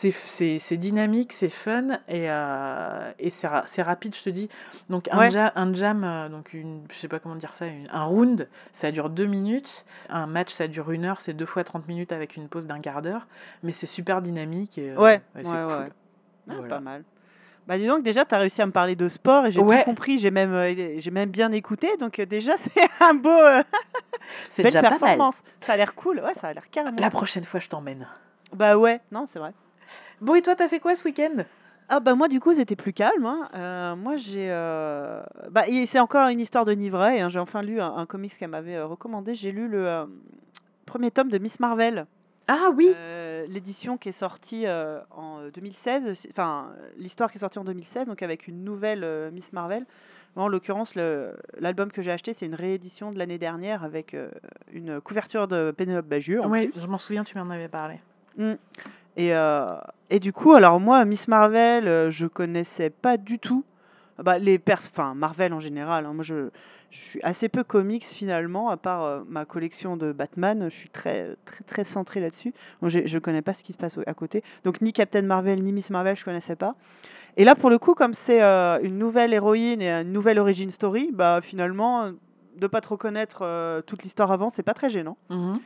c'est 0.00 0.76
dynamique, 0.78 1.32
c'est 1.34 1.50
fun 1.50 1.98
et, 2.08 2.30
euh, 2.30 3.12
et 3.18 3.30
c'est 3.38 3.46
ra- 3.46 3.66
c'est 3.74 3.82
rapide, 3.82 4.14
je 4.16 4.22
te 4.22 4.30
dis. 4.30 4.48
Donc 4.88 5.08
un, 5.12 5.18
Ouais. 5.18 5.30
ja- 5.30 5.52
un 5.54 5.72
jam, 5.74 6.02
euh, 6.02 6.28
donc 6.30 6.52
une, 6.54 6.82
je 6.90 6.96
sais 6.96 7.08
pas 7.08 7.18
comment 7.20 7.36
dire 7.36 7.52
ça, 7.56 7.66
une- 7.66 7.88
un 7.92 8.04
round, 8.04 8.48
ça 8.80 8.90
dure 8.90 9.10
deux 9.10 9.26
minutes. 9.26 9.84
Un 10.08 10.26
match, 10.26 10.50
ça 10.54 10.66
dure 10.66 10.90
une 10.90 11.04
heure, 11.04 11.20
c'est 11.20 11.34
deux 11.34 11.46
fois 11.46 11.62
30 11.64 11.86
minutes 11.86 12.10
avec 12.12 12.36
une 12.36 12.48
pause 12.48 12.66
d'un 12.66 12.80
quart 12.80 13.02
d'heure. 13.02 13.26
Mais 13.62 13.72
c'est 13.72 13.86
super 13.86 14.22
dynamique 14.22 14.78
et 14.78 14.90
euh, 14.90 14.96
Ouais, 15.00 15.20
c'est 15.34 15.44
ouais, 15.46 15.64
cool. 15.66 15.92
Ah, 16.48 16.54
Voilà. 16.56 16.68
pas 16.68 16.80
mal. 16.80 17.04
Bah 17.68 17.78
dis 17.78 17.86
donc 17.86 18.02
déjà 18.02 18.24
tu 18.24 18.34
as 18.34 18.38
réussi 18.38 18.60
à 18.60 18.66
me 18.66 18.72
parler 18.72 18.96
de 18.96 19.08
sport 19.08 19.46
et 19.46 19.52
j'ai 19.52 19.60
Ouais. 19.60 19.78
tout 19.78 19.84
compris, 19.90 20.18
j'ai 20.18 20.30
même 20.32 20.52
euh, 20.52 20.98
j'ai 20.98 21.10
même 21.12 21.30
bien 21.30 21.52
écouté 21.52 21.88
donc 21.98 22.18
euh, 22.18 22.26
déjà 22.26 22.54
c'est 22.74 22.88
un 23.00 23.14
beau 23.14 23.28
euh, 23.30 23.62
C'est 24.50 24.62
belle 24.64 24.72
déjà 24.72 24.82
pas 24.82 24.90
mal. 24.90 24.98
performance. 25.00 25.36
Ça 25.60 25.74
a 25.74 25.76
l'air 25.76 25.94
cool. 25.94 26.18
Ouais, 26.20 26.34
ça 26.40 26.48
a 26.48 26.52
l'air 26.52 26.68
carrément. 26.70 26.96
La 27.00 27.10
prochaine 27.10 27.44
fois, 27.44 27.60
je 27.60 27.68
t'emmène. 27.68 28.06
Bah 28.54 28.76
ouais, 28.76 29.00
non, 29.12 29.28
c'est 29.32 29.38
vrai. 29.38 29.52
Bon, 30.20 30.34
et 30.34 30.42
toi, 30.42 30.54
t'as 30.56 30.68
fait 30.68 30.80
quoi 30.80 30.94
ce 30.96 31.04
week-end? 31.04 31.44
Ah 31.88 32.00
bah 32.00 32.14
moi 32.14 32.28
du 32.28 32.40
coup 32.40 32.54
c'était 32.54 32.76
plus 32.76 32.92
calme. 32.92 33.26
hein. 33.26 33.48
Euh, 33.54 33.96
moi 33.96 34.16
j'ai 34.16 34.48
bah 35.50 35.64
c'est 35.90 35.98
encore 36.00 36.28
une 36.28 36.40
histoire 36.40 36.64
de 36.64 36.72
Nivray. 36.72 37.20
hein. 37.20 37.28
J'ai 37.28 37.38
enfin 37.38 37.60
lu 37.62 37.80
un, 37.80 37.94
un 37.96 38.06
comics 38.06 38.36
qu'elle 38.38 38.48
m'avait 38.50 38.80
recommandé. 38.80 39.34
J'ai 39.34 39.52
lu 39.52 39.68
le 39.68 40.04
premier 40.86 41.10
tome 41.10 41.28
de 41.28 41.38
Miss 41.38 41.58
Marvel, 41.60 42.06
Ah 42.48 42.70
oui 42.74 42.88
l'édition 43.48 43.96
qui 43.98 44.08
est 44.10 44.18
sortie 44.18 44.66
euh, 44.66 45.00
en 45.10 45.40
euh, 45.40 45.50
2016. 45.50 46.14
c'est- 46.20 46.30
Enfin 46.30 46.68
l'histoire 46.96 47.30
qui 47.30 47.38
est 47.38 47.40
sortie 47.40 47.58
en 47.58 47.64
2016 47.64 48.06
donc 48.06 48.22
avec 48.22 48.46
une 48.48 48.64
nouvelle 48.64 49.04
euh, 49.04 49.30
Miss 49.30 49.52
Marvel. 49.52 49.84
En 50.34 50.48
l'occurrence 50.48 50.94
l'album 50.94 51.90
que 51.92 52.00
j'ai 52.02 52.10
acheté 52.10 52.34
c'est 52.38 52.46
une 52.46 52.54
réédition 52.54 53.12
de 53.12 53.18
l'année 53.18 53.38
dernière 53.38 53.84
avec 53.84 54.14
euh, 54.14 54.30
une 54.72 55.00
couverture 55.00 55.46
de 55.48 55.72
Penelope 55.76 56.06
Bagieux. 56.06 56.40
en 56.42 56.48
Oui, 56.50 56.70
je 56.74 56.86
m'en 56.86 56.98
souviens, 56.98 57.24
tu 57.24 57.36
m'en 57.38 57.50
avais 57.50 57.68
parlé. 57.68 58.00
Mm. 58.38 58.52
Et, 59.18 59.34
euh, 59.34 59.76
et 60.08 60.20
du 60.20 60.32
coup, 60.32 60.54
alors 60.54 60.80
moi, 60.80 61.04
Miss 61.04 61.28
Marvel, 61.28 61.86
euh, 61.86 62.10
je 62.10 62.26
connaissais 62.26 62.88
pas 62.88 63.18
du 63.18 63.38
tout. 63.38 63.62
Bah, 64.18 64.38
les 64.38 64.58
pers 64.58 64.80
enfin 64.90 65.14
Marvel 65.14 65.52
en 65.52 65.60
général. 65.60 66.06
hein. 66.06 66.14
Moi, 66.14 66.24
je, 66.24 66.48
je 66.92 66.98
suis 67.08 67.22
assez 67.22 67.48
peu 67.48 67.64
comics 67.64 68.04
finalement, 68.04 68.70
à 68.70 68.76
part 68.76 69.02
euh, 69.02 69.20
ma 69.28 69.44
collection 69.44 69.96
de 69.96 70.12
Batman. 70.12 70.68
Je 70.70 70.76
suis 70.76 70.90
très 70.90 71.36
très 71.44 71.64
très 71.64 71.84
centré 71.84 72.20
là-dessus. 72.20 72.54
Je 72.82 73.18
connais 73.18 73.42
pas 73.42 73.54
ce 73.54 73.62
qui 73.62 73.72
se 73.72 73.78
passe 73.78 73.98
à 74.06 74.14
côté. 74.14 74.44
Donc 74.64 74.80
ni 74.80 74.92
Captain 74.92 75.22
Marvel 75.22 75.62
ni 75.62 75.72
Miss 75.72 75.90
Marvel, 75.90 76.16
je 76.16 76.24
connaissais 76.24 76.56
pas. 76.56 76.74
Et 77.36 77.44
là, 77.44 77.54
pour 77.54 77.70
le 77.70 77.78
coup, 77.78 77.94
comme 77.94 78.14
c'est 78.26 78.42
euh, 78.42 78.78
une 78.82 78.98
nouvelle 78.98 79.32
héroïne 79.32 79.80
et 79.80 79.90
une 79.90 80.12
nouvelle 80.12 80.38
origin 80.38 80.70
story, 80.70 81.10
bah 81.12 81.40
finalement, 81.42 82.02
euh, 82.02 82.12
de 82.58 82.66
pas 82.66 82.82
trop 82.82 82.98
connaître 82.98 83.38
euh, 83.40 83.80
toute 83.80 84.02
l'histoire 84.02 84.30
avant, 84.30 84.50
c'est 84.54 84.62
pas 84.62 84.74
très 84.74 84.90
gênant. 84.90 85.16
Mhm. 85.30 85.58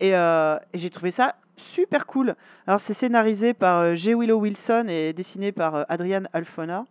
Et, 0.00 0.14
euh, 0.14 0.58
et 0.72 0.78
j'ai 0.78 0.90
trouvé 0.90 1.12
ça 1.12 1.36
super 1.74 2.06
cool. 2.06 2.34
Alors, 2.66 2.80
c'est 2.80 2.94
scénarisé 2.94 3.54
par 3.54 3.78
euh, 3.78 3.94
J. 3.94 4.14
Willow 4.14 4.40
Wilson 4.40 4.86
et 4.88 5.12
dessiné 5.12 5.52
par 5.52 5.76
euh, 5.76 5.84
Adrian 5.88 6.24
Alfona. 6.32 6.84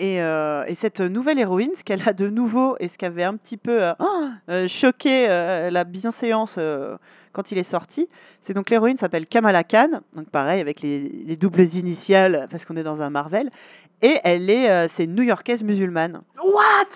Euh, 0.00 0.04
et, 0.04 0.20
euh, 0.22 0.64
et 0.68 0.74
cette 0.76 1.00
nouvelle 1.00 1.38
héroïne, 1.38 1.70
ce 1.78 1.84
qu'elle 1.84 2.02
a 2.08 2.12
de 2.12 2.28
nouveau 2.28 2.76
et 2.80 2.88
ce 2.88 2.96
qui 2.96 3.04
avait 3.04 3.24
un 3.24 3.36
petit 3.36 3.56
peu 3.56 3.82
euh, 3.82 3.92
ah, 3.98 4.04
euh, 4.48 4.68
choqué 4.68 5.26
euh, 5.28 5.70
la 5.70 5.84
bienséance 5.84 6.58
quand 7.32 7.52
il 7.52 7.58
est 7.58 7.70
sorti, 7.70 8.08
c'est 8.44 8.54
donc 8.54 8.70
l'héroïne 8.70 8.96
s'appelle 8.98 9.26
Kamala 9.26 9.62
Khan, 9.64 10.00
donc 10.14 10.28
pareil 10.30 10.60
avec 10.60 10.80
les, 10.82 11.08
les 11.26 11.36
doubles 11.36 11.62
initiales 11.74 12.48
parce 12.50 12.64
qu'on 12.64 12.76
est 12.76 12.82
dans 12.82 13.00
un 13.02 13.10
Marvel, 13.10 13.50
et 14.00 14.18
elle 14.24 14.48
est, 14.48 14.88
c'est 14.96 15.04
une 15.04 15.14
New-Yorkaise 15.16 15.62
musulmane. 15.62 16.20
What? 16.42 16.86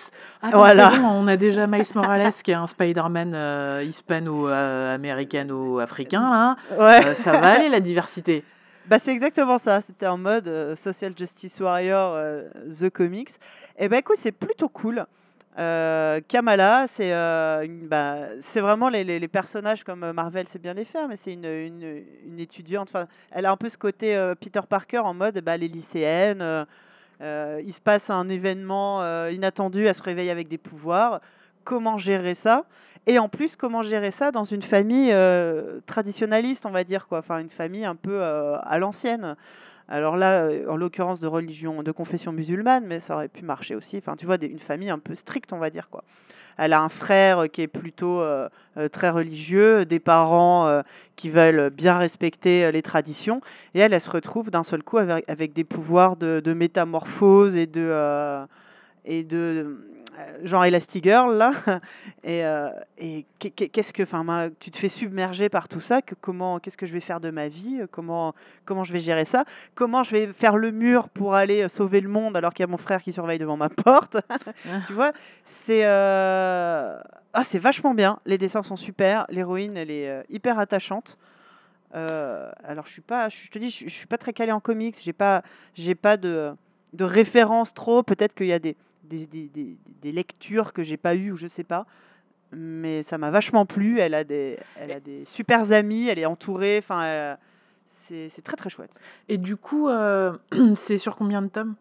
Attends, 0.41 0.57
Voilà. 0.59 0.89
c'est 0.91 0.99
bon, 0.99 1.07
on 1.07 1.27
a 1.27 1.37
déjà 1.37 1.67
Miles 1.67 1.85
Morales 1.95 2.33
qui 2.43 2.51
est 2.51 2.55
un 2.55 2.67
Spider-Man 2.67 3.81
hispano-américano-africain, 3.83 6.21
là. 6.21 6.55
Ouais. 6.77 7.15
Ça 7.23 7.31
va 7.33 7.51
aller, 7.51 7.69
la 7.69 7.79
diversité. 7.79 8.43
Bah, 8.87 8.97
c'est 8.99 9.11
exactement 9.11 9.59
ça. 9.59 9.81
C'était 9.87 10.07
en 10.07 10.17
mode 10.17 10.47
euh, 10.47 10.75
Social 10.83 11.13
Justice 11.17 11.57
Warrior, 11.59 12.13
euh, 12.15 12.49
The 12.81 12.89
Comics. 12.89 13.31
Et 13.79 13.87
bah 13.87 13.97
écoute, 13.97 14.17
c'est 14.21 14.33
plutôt 14.33 14.67
cool. 14.67 15.05
Euh, 15.57 16.19
Kamala, 16.27 16.87
c'est 16.97 17.11
bah, 17.87 18.17
vraiment 18.55 18.89
les, 18.89 19.27
personnages 19.27 19.83
comme 19.83 20.11
Marvel 20.11 20.47
sait 20.49 20.59
bien 20.59 20.73
les 20.73 20.85
faire, 20.85 21.07
mais 21.07 21.15
c'est 21.23 21.31
une, 21.31 21.45
une, 21.45 22.03
une 22.27 22.39
étudiante. 22.39 22.89
Elle 23.31 23.45
a 23.45 23.51
un 23.51 23.57
peu 23.57 23.69
ce 23.69 23.77
côté 23.77 24.33
Peter 24.41 24.61
Parker 24.67 24.99
en 24.99 25.13
mode 25.13 25.39
bah, 25.39 25.57
les 25.57 25.67
lycéennes. 25.67 26.65
il 27.21 27.73
se 27.73 27.81
passe 27.81 28.07
un 28.09 28.29
événement 28.29 29.27
inattendu, 29.29 29.85
elle 29.87 29.95
se 29.95 30.03
réveille 30.03 30.29
avec 30.29 30.47
des 30.47 30.57
pouvoirs. 30.57 31.21
Comment 31.63 31.97
gérer 31.97 32.35
ça? 32.35 32.65
Et 33.05 33.19
en 33.19 33.27
plus, 33.27 33.55
comment 33.57 33.83
gérer 33.83 34.11
ça 34.11 34.31
dans 34.31 34.45
une 34.45 34.61
famille 34.61 35.11
euh, 35.11 35.79
traditionnaliste, 35.87 36.65
on 36.65 36.71
va 36.71 36.85
dire 36.85 37.07
quoi? 37.07 37.19
Enfin, 37.19 37.39
une 37.39 37.49
famille 37.49 37.83
un 37.83 37.95
peu 37.95 38.21
euh, 38.21 38.57
à 38.61 38.77
l'ancienne. 38.77 39.35
Alors 39.89 40.15
là, 40.15 40.43
euh, 40.43 40.69
en 40.69 40.77
l'occurrence 40.77 41.19
de 41.19 41.27
religion, 41.27 41.83
de 41.83 41.91
confession 41.91 42.31
musulmane, 42.31 42.85
mais 42.87 43.01
ça 43.01 43.15
aurait 43.15 43.27
pu 43.27 43.43
marcher 43.43 43.75
aussi. 43.75 43.97
Enfin, 43.97 44.15
tu 44.15 44.25
vois, 44.25 44.37
une 44.41 44.59
famille 44.59 44.89
un 44.89 44.99
peu 44.99 45.15
stricte, 45.15 45.51
on 45.51 45.57
va 45.57 45.69
dire 45.69 45.89
quoi. 45.89 46.05
Elle 46.57 46.71
a 46.71 46.81
un 46.81 46.89
frère 46.89 47.45
qui 47.51 47.63
est 47.63 47.67
plutôt 47.67 48.23
très 48.91 49.09
religieux, 49.09 49.85
des 49.85 49.99
parents 49.99 50.83
qui 51.15 51.31
veulent 51.31 51.71
bien 51.71 51.97
respecter 51.97 52.71
les 52.71 52.83
traditions, 52.83 53.41
et 53.73 53.79
elle, 53.79 53.91
elle 53.91 53.99
se 53.99 54.11
retrouve 54.11 54.51
d'un 54.51 54.61
seul 54.61 54.83
coup 54.83 54.99
avec, 54.99 55.53
des 55.53 55.63
pouvoirs 55.63 56.15
de, 56.15 56.53
métamorphose 56.53 57.55
et 57.55 57.65
de 57.65 58.45
genre 60.43 60.63
Elastigirl 60.65 61.35
là. 61.37 61.51
Et, 62.23 62.45
euh, 62.45 62.69
et 62.97 63.25
qu'est- 63.39 63.49
qu'est- 63.51 63.67
qu'est-ce 63.69 63.91
que 63.91 64.03
enfin 64.03 64.49
tu 64.59 64.71
te 64.71 64.77
fais 64.77 64.87
submerger 64.89 65.49
par 65.49 65.67
tout 65.67 65.81
ça 65.81 66.01
que 66.01 66.15
comment 66.15 66.59
qu'est-ce 66.59 66.77
que 66.77 66.85
je 66.85 66.93
vais 66.93 67.01
faire 67.01 67.19
de 67.19 67.31
ma 67.31 67.47
vie 67.49 67.79
euh, 67.81 67.87
comment 67.91 68.33
comment 68.65 68.83
je 68.85 68.93
vais 68.93 68.99
gérer 68.99 69.25
ça 69.25 69.43
comment 69.75 70.03
je 70.03 70.11
vais 70.11 70.27
faire 70.33 70.55
le 70.55 70.71
mur 70.71 71.09
pour 71.09 71.35
aller 71.35 71.63
euh, 71.63 71.67
sauver 71.69 71.99
le 71.99 72.07
monde 72.09 72.37
alors 72.37 72.53
qu'il 72.53 72.63
y 72.63 72.67
a 72.69 72.71
mon 72.71 72.77
frère 72.77 73.01
qui 73.03 73.11
surveille 73.11 73.39
devant 73.39 73.57
ma 73.57 73.69
porte 73.69 74.15
tu 74.87 74.93
vois. 74.93 75.11
C'est 75.65 75.81
euh, 75.83 76.97
ah 77.33 77.43
c'est 77.51 77.59
vachement 77.59 77.93
bien. 77.93 78.19
Les 78.25 78.37
dessins 78.37 78.63
sont 78.63 78.77
super 78.77 79.25
l'héroïne 79.29 79.75
elle 79.77 79.91
est 79.91 80.09
euh, 80.09 80.23
hyper 80.29 80.59
attachante. 80.59 81.17
Euh, 81.95 82.49
alors 82.63 82.87
je 82.87 82.93
suis 82.93 83.01
pas 83.01 83.29
je 83.29 83.49
te 83.49 83.59
dis 83.59 83.69
je, 83.69 83.85
je 83.87 83.93
suis 83.93 84.07
pas 84.07 84.17
très 84.17 84.33
calé 84.33 84.51
en 84.51 84.59
comics 84.59 84.97
j'ai 85.03 85.13
pas 85.13 85.43
j'ai 85.75 85.93
pas 85.95 86.17
de 86.17 86.53
de 86.93 87.03
références 87.03 87.73
trop. 87.73 88.03
Peut-être 88.03 88.33
qu'il 88.35 88.47
y 88.47 88.53
a 88.53 88.59
des 88.59 88.75
des, 89.19 89.25
des, 89.27 89.47
des, 89.53 89.77
des 90.01 90.11
lectures 90.11 90.73
que 90.73 90.83
j'ai 90.83 90.97
pas 90.97 91.15
eues 91.15 91.31
ou 91.31 91.37
je 91.37 91.47
sais 91.47 91.63
pas 91.63 91.85
mais 92.51 93.03
ça 93.09 93.17
m'a 93.17 93.31
vachement 93.31 93.65
plu 93.65 93.99
elle 93.99 94.13
a 94.13 94.23
des 94.23 94.59
elle 94.75 94.91
a 94.91 94.99
des 94.99 95.25
super 95.25 95.71
amis 95.71 96.07
elle 96.07 96.19
est 96.19 96.25
entourée 96.25 96.77
enfin 96.79 97.03
elle- 97.03 97.37
c'est 98.07 98.29
c'est 98.35 98.41
très 98.41 98.57
très 98.57 98.69
chouette 98.69 98.91
Et 99.29 99.37
du 99.37 99.55
coup, 99.55 99.87
euh, 99.87 100.33
c'est 100.85 100.97
sur 100.97 101.15
combien 101.15 101.41
de 101.41 101.47
tomes? 101.47 101.75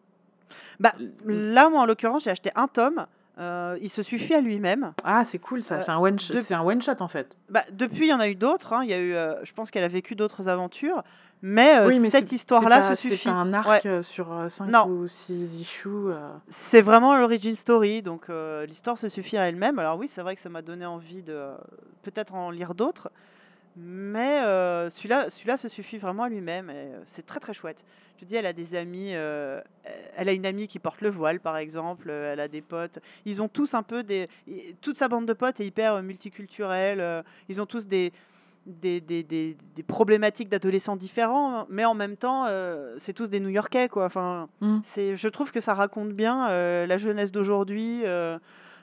Bah 0.80 0.94
là 1.26 1.68
moi 1.68 1.80
en 1.82 1.86
l'occurrence 1.86 2.24
j'ai 2.24 2.30
acheté 2.30 2.50
un 2.54 2.68
tome 2.68 3.06
euh, 3.38 3.78
il 3.82 3.90
se 3.90 4.02
suffit 4.02 4.34
à 4.34 4.40
lui-même 4.40 4.92
Ah, 5.04 5.24
c'est 5.30 5.38
cool 5.38 5.62
ça, 5.62 5.76
Euh, 5.76 5.82
c'est 5.84 5.90
un 5.90 5.98
one 5.98 6.18
shot, 6.20 6.34
de- 6.34 6.42
c'est 6.42 6.54
un 6.54 6.62
one 6.62 6.80
shot 6.82 7.00
en 7.00 7.08
fait. 7.08 7.34
Bah, 7.48 7.64
depuis, 7.72 8.02
il 8.06 8.08
y 8.10 8.12
en 8.12 8.20
a 8.20 8.28
eu 8.28 8.34
d'autres. 8.34 8.74
hein. 8.74 8.82
Il 8.84 8.90
y 8.90 8.92
a 8.92 8.98
eu, 8.98 9.14
euh, 9.14 9.42
je 9.44 9.52
pense 9.54 9.70
qu'elle 9.70 9.84
a 9.84 9.88
vécu 9.88 10.14
d'autres 10.14 10.48
aventures. 10.48 11.02
Mais, 11.44 11.78
euh, 11.78 11.86
oui, 11.88 11.98
mais 11.98 12.10
cette 12.10 12.30
histoire-là 12.30 12.94
se 12.94 13.02
suffit. 13.02 13.24
C'est 13.24 13.28
un 13.28 13.52
arc 13.52 13.68
Ouais. 13.68 13.80
euh, 13.86 14.02
sur 14.04 14.28
5 14.50 14.66
Non. 14.68 14.86
ou 14.86 15.08
6 15.26 15.60
issues. 15.60 15.88
euh. 15.88 16.28
C'est 16.70 16.82
vraiment 16.82 17.16
l'origin 17.16 17.56
story. 17.56 18.00
Donc, 18.02 18.22
euh, 18.30 18.64
l'histoire 18.66 18.96
se 18.98 19.08
suffit 19.08 19.36
à 19.36 19.48
elle-même. 19.48 19.78
Alors, 19.80 19.98
oui, 19.98 20.08
c'est 20.14 20.22
vrai 20.22 20.36
que 20.36 20.42
ça 20.42 20.48
m'a 20.48 20.62
donné 20.62 20.86
envie 20.86 21.22
de 21.22 21.32
euh, 21.32 21.54
peut-être 22.04 22.34
en 22.34 22.50
lire 22.50 22.74
d'autres. 22.74 23.10
Mais 23.76 24.40
euh, 24.44 24.90
celui-là, 24.90 25.30
celui-là 25.30 25.56
se 25.56 25.68
suffit 25.68 25.98
vraiment 25.98 26.24
à 26.24 26.28
lui-même. 26.28 26.70
Et 26.70 26.74
euh, 26.74 27.02
c'est 27.14 27.26
très, 27.26 27.40
très 27.40 27.54
chouette. 27.54 27.78
Je 28.16 28.20
te 28.20 28.24
dis, 28.26 28.36
elle 28.36 28.46
a 28.46 28.52
des 28.52 28.76
amis. 28.76 29.10
euh, 29.14 29.60
elle 30.16 30.28
a 30.28 30.32
une 30.32 30.46
amie 30.46 30.68
qui 30.68 30.78
porte 30.78 31.00
le 31.00 31.08
voile, 31.10 31.40
par 31.40 31.56
exemple. 31.56 32.06
euh, 32.08 32.32
Elle 32.34 32.40
a 32.40 32.46
des 32.48 32.60
potes. 32.60 33.00
Ils 33.24 33.42
ont 33.42 33.48
tous 33.48 33.74
un 33.74 33.82
peu 33.82 34.04
des. 34.04 34.28
Toute 34.80 34.96
sa 34.96 35.08
bande 35.08 35.26
de 35.26 35.32
potes 35.32 35.58
est 35.58 35.66
hyper 35.66 35.94
euh, 35.94 36.02
multiculturelle. 36.02 37.00
euh, 37.00 37.22
Ils 37.48 37.60
ont 37.60 37.66
tous 37.66 37.84
des. 37.86 38.12
Des, 38.64 39.00
des, 39.00 39.24
des, 39.24 39.56
des 39.74 39.82
problématiques 39.82 40.48
d'adolescents 40.48 40.94
différents, 40.94 41.66
mais 41.68 41.84
en 41.84 41.94
même 41.94 42.16
temps, 42.16 42.44
euh, 42.46 42.94
c'est 43.00 43.12
tous 43.12 43.28
des 43.28 43.40
New-Yorkais, 43.40 43.88
quoi. 43.88 44.04
Enfin, 44.04 44.46
Mm. 44.60 44.78
c'est, 44.94 45.16
je 45.16 45.26
trouve 45.28 45.50
que 45.50 45.60
ça 45.60 45.74
raconte 45.74 46.10
bien 46.10 46.48
euh, 46.48 46.86
la 46.86 46.96
jeunesse 46.96 47.32
d'aujourd'hui, 47.32 48.02
euh, 48.04 48.38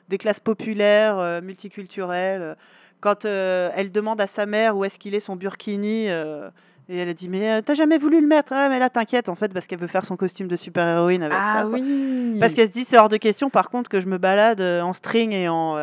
des 0.10 0.18
classes 0.18 0.42
populaires, 0.42 1.42
multiculturelles. 1.42 2.58
Quand 3.00 3.24
elle 3.24 3.92
demande 3.94 4.20
à 4.20 4.28
sa 4.28 4.46
mère 4.46 4.76
où 4.76 4.84
est-ce 4.84 5.00
qu'il 5.00 5.16
est 5.16 5.22
son 5.22 5.38
burkini, 5.38 6.08
et 6.08 6.98
elle 6.98 7.08
a 7.08 7.14
dit 7.14 7.30
mais 7.30 7.62
t'as 7.62 7.76
jamais 7.76 7.98
voulu 7.98 8.20
le 8.20 8.28
mettre, 8.28 8.52
ah, 8.52 8.68
mais 8.68 8.80
là 8.80 8.90
t'inquiète 8.90 9.30
en 9.30 9.36
fait 9.36 9.54
parce 9.54 9.66
qu'elle 9.66 9.80
veut 9.80 9.88
faire 9.88 10.04
son 10.04 10.18
costume 10.18 10.50
de 10.50 10.58
super-héroïne 10.58 11.24
avec 11.24 11.38
Ah 11.40 11.62
ça. 11.62 11.68
oui 11.68 12.36
Parce 12.42 12.54
qu'elle 12.54 12.68
se 12.68 12.74
dit 12.74 12.86
c'est 12.90 13.00
hors 13.00 13.08
de 13.08 13.16
question 13.16 13.50
par 13.50 13.70
contre 13.70 13.90
que 13.90 14.02
je 14.02 14.08
me 14.08 14.18
balade 14.18 14.60
en 14.60 14.92
string 14.92 15.32
et 15.32 15.48
en 15.48 15.78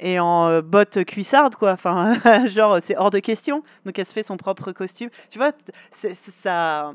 et 0.00 0.18
en 0.18 0.48
euh, 0.48 0.62
bottes 0.62 1.04
cuissardes 1.04 1.56
quoi. 1.56 1.72
Enfin 1.72 2.14
genre 2.48 2.78
c'est 2.86 2.96
hors 2.96 3.10
de 3.10 3.18
question. 3.18 3.62
Donc 3.86 3.98
elle 3.98 4.06
se 4.06 4.12
fait 4.12 4.22
son 4.22 4.36
propre 4.36 4.72
costume. 4.72 5.10
Tu 5.30 5.38
vois, 5.38 5.52
ça 6.42 6.92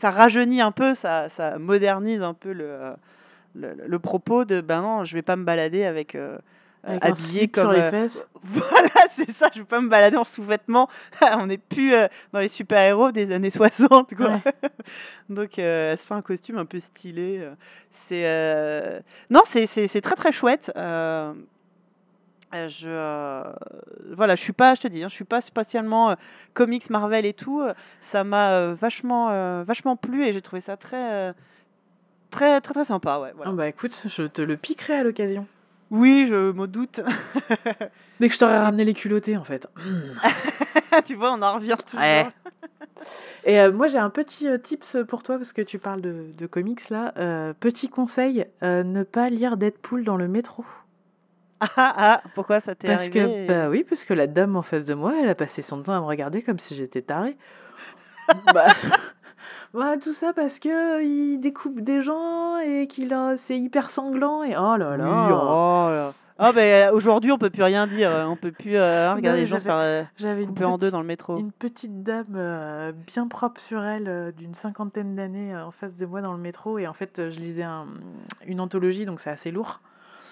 ça 0.00 0.10
rajeunit 0.10 0.60
un 0.60 0.72
peu, 0.72 0.94
ça 0.94 1.28
ça 1.30 1.58
modernise 1.58 2.22
un 2.22 2.34
peu 2.34 2.52
le 2.52 2.94
le, 3.54 3.74
le 3.86 3.98
propos 3.98 4.44
de 4.44 4.60
ben 4.60 4.82
non, 4.82 5.04
je 5.04 5.14
vais 5.14 5.22
pas 5.22 5.36
me 5.36 5.44
balader 5.44 5.84
avec 5.84 6.14
euh, 6.14 6.38
Avec 6.84 7.04
habillé 7.04 7.48
comme 7.48 7.64
sur 7.64 7.72
les 7.72 7.80
euh, 7.80 7.90
fesses. 7.90 8.26
voilà, 8.42 9.08
c'est 9.16 9.32
ça, 9.32 9.48
je 9.54 9.60
veux 9.60 9.66
pas 9.66 9.80
me 9.80 9.88
balader 9.88 10.16
en 10.16 10.24
sous-vêtements. 10.24 10.88
On 11.20 11.46
n'est 11.46 11.58
plus 11.58 11.94
euh, 11.94 12.08
dans 12.32 12.40
les 12.40 12.48
super-héros 12.48 13.12
des 13.12 13.32
années 13.32 13.50
60, 13.50 14.14
quoi. 14.14 14.26
Ouais. 14.26 14.70
Donc, 15.28 15.58
elle 15.58 15.98
se 15.98 16.06
fait 16.06 16.14
un 16.14 16.22
costume 16.22 16.58
un 16.58 16.66
peu 16.66 16.80
stylé. 16.80 17.48
C'est. 18.08 19.02
Non, 19.30 19.40
c'est 19.52 20.00
très 20.00 20.16
très 20.16 20.32
chouette. 20.32 20.70
Euh, 22.54 22.68
je, 22.68 22.88
heu, 22.88 24.14
voilà, 24.14 24.36
je 24.36 24.42
suis 24.42 24.52
pas 24.52 24.74
je 24.74 24.82
te 24.82 24.88
dis, 24.88 25.02
hein, 25.02 25.08
je 25.08 25.14
suis 25.14 25.24
pas 25.24 25.40
spécialement, 25.40 26.12
heu, 26.12 26.16
comics 26.54 26.88
Marvel 26.90 27.26
et 27.26 27.34
tout, 27.34 27.60
heu, 27.60 27.74
ça 28.12 28.24
m'a, 28.24 28.72
vachement, 28.74 29.62
vachement 29.64 29.96
plu 29.96 30.26
et 30.26 30.32
j'ai 30.32 30.42
trouvé 30.42 30.62
ça 30.62 30.76
très, 30.76 31.32
très, 32.30 32.60
très, 32.60 32.74
très 32.74 32.84
sympa, 32.84 33.18
ouais, 33.18 33.32
Ah 33.44 33.52
bah, 33.52 33.68
écoute, 33.68 34.00
je 34.04 34.22
te 34.24 34.42
le 34.42 34.56
piquerai 34.56 34.94
à 34.94 35.02
l'occasion. 35.04 35.46
Oui, 35.90 36.26
je 36.28 36.52
me 36.52 36.66
doute. 36.66 37.00
Dès 38.20 38.28
que 38.28 38.34
je 38.34 38.38
t'aurai 38.40 38.54
Et 38.54 38.58
ramené 38.58 38.84
les 38.84 38.94
culottés, 38.94 39.36
en 39.36 39.44
fait. 39.44 39.68
tu 41.06 41.14
vois, 41.14 41.32
on 41.32 41.42
en 41.42 41.54
revient 41.54 41.76
Ouais. 41.94 42.24
toujours. 42.24 42.32
Et 43.44 43.68
moi, 43.70 43.86
j'ai 43.86 43.98
un 43.98 44.10
petit, 44.10 44.48
tips, 44.64 44.96
pour 45.08 45.22
toi 45.22 45.38
parce 45.38 45.52
que 45.52 45.62
tu 45.62 45.78
parles 45.78 46.00
de 46.00 46.32
de 46.36 46.46
comics 46.46 46.90
là, 46.90 47.12
petit 47.60 47.88
conseil, 47.88 48.46
ne 48.62 49.02
pas 49.04 49.30
lire 49.30 49.56
Deadpool 49.56 50.02
dans 50.04 50.16
le 50.16 50.26
métro. 50.26 50.64
Ah, 51.60 51.70
ah, 51.76 52.22
pourquoi 52.34 52.60
ça 52.60 52.74
t'est 52.74 52.88
Parce 52.88 53.08
que 53.08 53.18
arrivé 53.18 53.46
bah, 53.46 53.68
oui, 53.68 53.84
parce 53.88 54.04
que 54.04 54.14
la 54.14 54.26
dame 54.26 54.56
en 54.56 54.62
face 54.62 54.84
de 54.84 54.94
moi, 54.94 55.14
elle 55.22 55.28
a 55.28 55.34
passé 55.34 55.62
son 55.62 55.82
temps 55.82 55.92
à 55.92 56.00
me 56.00 56.06
regarder 56.06 56.42
comme 56.42 56.58
si 56.58 56.74
j'étais 56.74 57.02
tarée. 57.02 57.36
Bah 58.52 58.66
bah, 59.74 59.94
tout 60.02 60.12
ça 60.14 60.32
parce 60.32 60.58
qu'il 60.58 61.40
découpe 61.40 61.80
des 61.80 62.02
gens 62.02 62.58
et 62.58 62.88
qu'il 62.88 63.14
a 63.14 63.36
c'est 63.46 63.56
hyper 63.56 63.90
sanglant 63.90 64.42
et 64.42 64.56
oh 64.56 64.76
là 64.76 64.90
Oui, 64.92 64.98
là! 64.98 65.44
oh 65.44 65.88
là 65.90 66.12
ah 66.38 66.52
beh, 66.52 66.90
aujourd'hui, 66.92 67.32
on 67.32 67.38
peut 67.38 67.48
plus 67.48 67.62
rien 67.62 67.86
dire, 67.86 68.10
on 68.28 68.36
peut 68.36 68.52
plus, 68.52 68.76
heu, 68.76 68.80
Non, 68.80 69.14
regarder 69.14 69.20
mais 69.22 69.36
les 69.36 69.46
gens 69.46 69.58
se 69.58 69.64
j'avais 69.64 70.00
faire, 70.02 70.08
j'avais 70.18 70.42
une 70.42 70.48
couper 70.48 70.64
en 70.66 70.76
2 70.76 70.80
petite 70.80 70.92
dans 70.92 71.00
le 71.00 71.06
métro. 71.06 71.38
une 71.38 71.50
petite 71.50 72.02
dame, 72.02 72.92
bien 73.06 73.26
propre 73.26 73.58
sur 73.62 73.82
elle, 73.82 74.34
d'une 74.36 74.54
cinquantaine 74.56 75.16
d'années, 75.16 75.56
en 75.56 75.70
face 75.70 75.96
de 75.96 76.04
moi 76.04 76.20
dans 76.20 76.32
le 76.32 76.38
métro 76.38 76.78
et 76.78 76.86
en 76.86 76.92
fait, 76.92 77.30
je 77.30 77.40
lisais 77.40 77.62
un, 77.62 77.86
une 78.44 78.60
anthologie 78.60 79.06
donc 79.06 79.20
c'est 79.20 79.30
assez 79.30 79.50
lourd. 79.50 79.80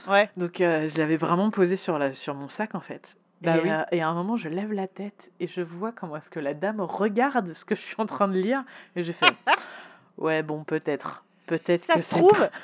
Ouais. 0.06 0.28
Donc 0.37 0.61
heu, 0.61 0.88
je 0.88 0.99
l'avais 0.99 1.16
vraiment 1.16 1.50
posée 1.50 1.76
sur 1.76 1.99
la 1.99 2.12
sur 2.12 2.34
mon 2.34 2.49
sac 2.49 2.75
en 2.75 2.80
fait. 2.80 3.02
Bah 3.42 3.56
Et 3.56 3.61
oui. 3.61 3.70
heu, 3.70 3.84
et 3.92 4.02
à 4.02 4.08
un 4.08 4.14
moment, 4.14 4.37
je 4.37 4.49
lève 4.49 4.73
la 4.73 4.88
tête 4.88 5.30
et 5.40 5.46
je 5.46 5.61
vois 5.61 5.92
comment 5.92 6.16
est-ce 6.16 6.30
que 6.30 6.40
la 6.40 6.54
dame 6.54 6.80
regarde 6.80 7.52
ce 7.54 7.64
que 7.64 7.75
je 7.75 7.80
suis 7.82 7.96
en 7.99 8.06
train 8.06 8.28
de 8.28 8.38
lire 8.38 8.64
et 8.96 9.04
j'ai 9.04 9.12
fait: 9.12 9.34
«Ouais, 10.18 10.42
bon, 10.42 10.64
peut-être, 10.64 11.25
peut-être 11.46 11.87
Ça 11.87 11.94
que 11.94 12.00
se 12.00 12.08
trouve 12.08 12.28
pas» 12.30 12.50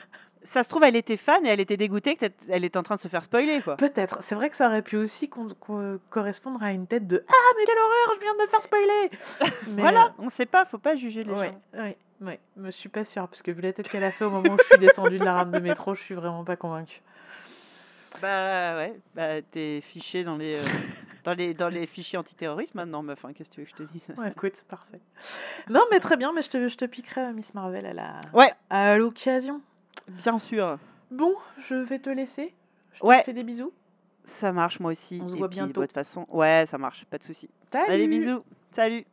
ça 0.53 0.63
se 0.65 0.69
trouve, 0.69 0.83
elle 0.83 0.97
était 0.97 1.17
fan 1.17 1.45
et 1.47 1.51
elle 1.51 1.61
était 1.61 1.77
dégoûtée 1.77 2.17
que 2.17 2.27
tu 2.27 2.33
elle 2.49 2.65
était 2.65 2.79
en 2.79 2.83
train 2.83 2.97
de 2.97 3.01
se 3.01 3.09
faire 3.09 3.23
spoiler, 3.23 3.61
quoi. 3.61 3.77
Peut-être. 3.77 4.19
C'est 4.25 4.35
vrai 4.35 4.51
que 4.51 4.57
ça 4.57 4.67
aurait 4.67 4.83
pu 4.83 4.97
aussi 4.97 5.29
con 5.29 5.49
co 5.61 5.81
correspondre 6.11 6.63
à 6.63 6.73
une 6.73 6.87
tête 6.87 7.07
de: 7.07 7.23
«Ah 7.29 7.33
mais 7.59 7.65
quelle 7.67 7.79
horreur, 7.79 8.15
je 8.17 8.21
viens 8.21 8.35
de 8.35 8.41
me 8.43 8.47
faire 8.47 8.63
spoiler!» 8.63 9.11
mais 9.77 9.83
Voilà, 9.83 10.13
on 10.19 10.31
sait 10.31 10.47
pas, 10.47 10.65
faut 10.65 10.79
pas 10.79 10.97
juger 10.97 11.25
les 11.25 11.35
ouais, 11.35 11.49
gens. 11.49 11.61
ouais, 11.75 12.41
mais 12.57 12.71
je 12.73 12.77
suis 12.77 12.89
pas 12.89 13.05
sûre 13.05 13.29
parce 13.29 13.43
que 13.43 13.51
vu 13.51 13.63
la 13.63 13.73
tête 13.73 13.89
qu'elle 13.89 14.05
a 14.05 14.13
fait 14.13 14.25
au 14.25 14.31
moment 14.31 14.55
où 14.55 14.59
je 14.59 14.65
suis 14.65 14.79
descendue 14.79 15.19
de 15.19 15.25
la 15.25 15.35
rame 15.35 15.53
de 15.53 15.61
métro, 15.61 15.95
je 15.95 16.03
suis 16.03 16.15
vraiment 16.15 16.45
pas 16.45 16.57
convaincue. 16.57 17.01
Bah, 18.21 18.77
ouais, 18.77 18.99
bah, 19.15 19.43
tu 19.43 19.59
es 19.59 19.81
fichée 19.81 20.25
dans 20.25 20.37
les, 20.37 20.55
heu, 20.57 20.65
dans 21.25 21.33
les 21.35 21.55
dans 21.55 21.69
les 21.69 21.87
fichiers 21.87 22.19
antiterroristes 22.19 22.75
maintenant, 22.75 23.03
meuf, 23.03 23.25
hein, 23.25 23.33
qu'est-ce 23.33 23.49
que 23.51 23.55
tu 23.55 23.61
veux 23.61 23.67
que 23.67 23.73
je 23.79 23.85
te 23.85 23.93
dise? 23.93 24.03
Ouais, 24.19 24.31
écoute, 24.31 24.55
parfait. 24.69 25.01
Non, 25.69 25.83
mais 25.91 26.01
très 26.01 26.17
bien, 26.17 26.33
mais 26.33 26.43
je 26.43 26.51
te 26.51 26.69
je 26.69 26.77
te 26.77 26.85
piquerai, 26.85 27.33
Miss 27.33 27.53
Marvel 27.55 27.87
à 27.87 27.93
la 27.93 28.21
Ouais, 28.35 28.53
à 28.71 28.97
l'occasion. 28.97 29.61
bien 30.09 30.39
sûr. 30.39 30.79
Bon, 31.11 31.35
je 31.69 31.75
vais 31.75 31.99
te 31.99 32.11
laisser. 32.11 32.55
Je 32.95 33.01
te 33.01 33.07
Ouais. 33.07 33.23
fais 33.25 33.33
des 33.33 33.43
bisous. 33.45 33.73
Ça 34.41 34.53
marche, 34.53 34.81
moi 34.81 34.93
aussi 34.93 35.19
On 35.23 35.29
se 35.29 35.35
et 35.35 35.39
voit 35.39 35.49
puis, 35.49 35.59
bah, 35.59 35.67
de 35.67 35.73
bientôt. 35.73 35.83
toute 35.83 35.93
façon 35.93 36.27
ouais, 36.31 36.67
ça 36.71 36.79
marche, 36.79 37.05
pas 37.07 37.19
de 37.19 37.25
souci. 37.25 37.49
Allez, 37.73 38.07
bisous. 38.09 38.45
Salut. 38.75 39.05